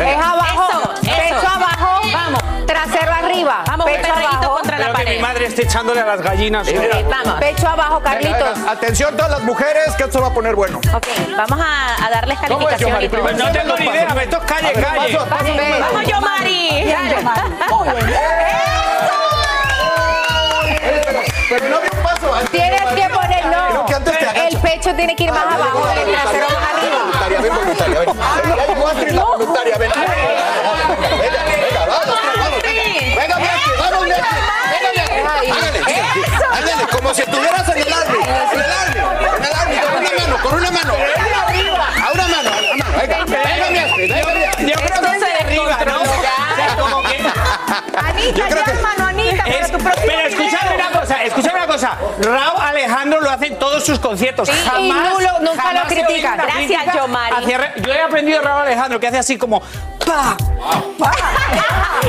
[0.00, 0.68] Es abajo.
[0.70, 1.16] Eso, eso.
[1.16, 2.00] Pecho abajo.
[2.12, 2.42] Vamos.
[2.66, 3.62] Trasero arriba.
[3.66, 4.54] Vamos, pecho abajo.
[4.56, 5.16] contra la Creo que pared.
[5.16, 6.68] mi madre está echándole a las gallinas.
[6.68, 7.06] Eh,
[7.40, 8.58] Pecho abajo, Carlitos.
[8.68, 10.78] Atención todas las mujeres, que esto se va a poner bueno.
[10.94, 13.22] Ok, vamos a, a darles ¿Cómo es, calificación y todo.
[13.24, 15.14] Primero No tengo ni idea, me toca calle, ver, calle.
[15.16, 15.80] paso, paso, paso.
[15.92, 16.94] Vamos, Yomari.
[21.48, 22.50] Pero no había un paso antes.
[22.50, 23.08] Tienes que
[24.60, 26.98] pecho tiene que ir más abajo, el trasero más arriba.
[27.00, 28.08] Voluntaria, ven voluntaria, ven.
[28.56, 29.90] Ya llegó Astrid la voluntaria, ven.
[31.20, 32.62] Venga, venga, vamos, vamos.
[32.62, 34.22] Venga, Messi, vamos, Messi.
[34.70, 35.10] Venga, Messi.
[35.50, 35.80] Hágale,
[36.52, 38.18] hágale, como si estuvieras en el army.
[38.18, 39.00] En el army,
[39.36, 40.92] en el army, con una mano, con una mano.
[40.92, 42.90] A una mano, a una mano.
[43.00, 44.10] Venga, venga, venga,
[51.14, 51.96] cosa, escúchame una cosa.
[52.20, 54.48] Raúl Alejandro lo hace en todos sus conciertos.
[54.48, 57.46] Sí, jamás, y nulo- nunca jamás lo una Gracias, Yomari.
[57.82, 59.62] Yo he aprendido de Raúl Alejandro que hace así como
[60.10, 60.36] pa.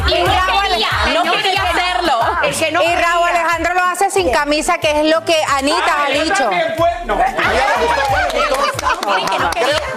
[0.07, 2.19] Y no quería, no quería hacerlo.
[2.43, 3.29] El que no Y Raúl.
[3.29, 6.49] Alejandro lo hace sin camisa, que es lo que Anita ha Yo dicho.
[6.77, 6.91] pues.
[7.05, 7.17] No.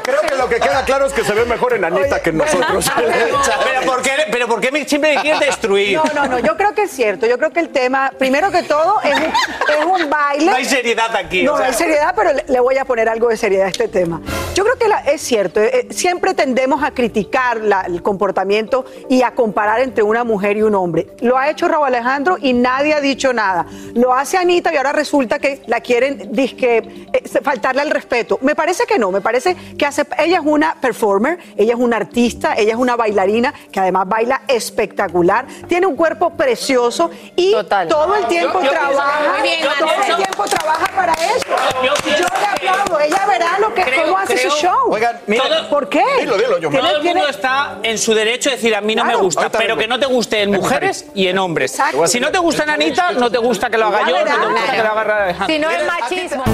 [0.03, 2.39] Creo, que lo que queda claro es que se ve mejor en Anita que en
[2.39, 2.91] nosotros.
[2.97, 5.97] Pero ¿por qué, pero por qué siempre me quieres destruir?
[5.97, 7.27] No, no, no, yo creo que es cierto.
[7.27, 10.51] Yo creo que el tema, primero que todo, es un, es un baile.
[10.51, 11.43] No hay seriedad aquí.
[11.43, 11.67] No, o sea.
[11.67, 14.21] hay seriedad, pero le, le voy a poner algo de seriedad a este tema.
[14.55, 18.85] Yo creo que la- es cierto, eh, eh, siempre tendemos a criticar la- el comportamiento
[19.09, 21.09] y a comparar entre una mujer y un hombre.
[21.23, 23.67] Lo ha hecho Raúl Alejandro y nadie ha dicho nada.
[23.95, 28.39] Lo hace Anita y ahora resulta que la quieren disque, eh, faltarle al respeto.
[28.43, 31.97] Me parece que no, me parece que hace, ella es una performer, ella es una
[31.97, 37.53] artista, ella es una bailarina que además baila espectacular, tiene un cuerpo precioso y
[37.89, 41.47] todo el tiempo Yo- yo trabaja, muy bien, todo el tiempo trabaja para eso.
[41.83, 44.91] Yo Yo le aplaudo, ella verá lo que, Creo- cómo hace creo- su show.
[44.93, 46.03] Oigan, mira, Todo- ¿Por qué?
[46.21, 46.71] Dilo, dilo, yo.
[46.71, 49.19] Todo el tiene- mundo está en su derecho de decir a mí no Claro.
[49.19, 49.81] me gusta, Ahorita pero vengo.
[49.83, 51.73] que no te guste en mujeres y en hombres.
[51.73, 52.07] Exacto.
[52.07, 54.39] Si no te gusta en Anita, no te gusta que lo haga yo, no verás.
[54.41, 55.55] te gusta que lo haga Alejandro.
[55.55, 56.45] Si no es machismo.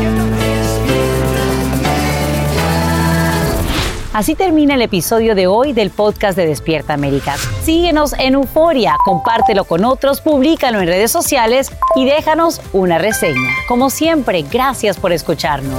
[4.12, 7.36] Así termina el episodio de hoy del podcast de Despierta América.
[7.62, 13.50] Síguenos en Euforia, compártelo con otros, públicalo en redes sociales y déjanos una reseña.
[13.68, 15.78] Como siempre, gracias por escucharnos.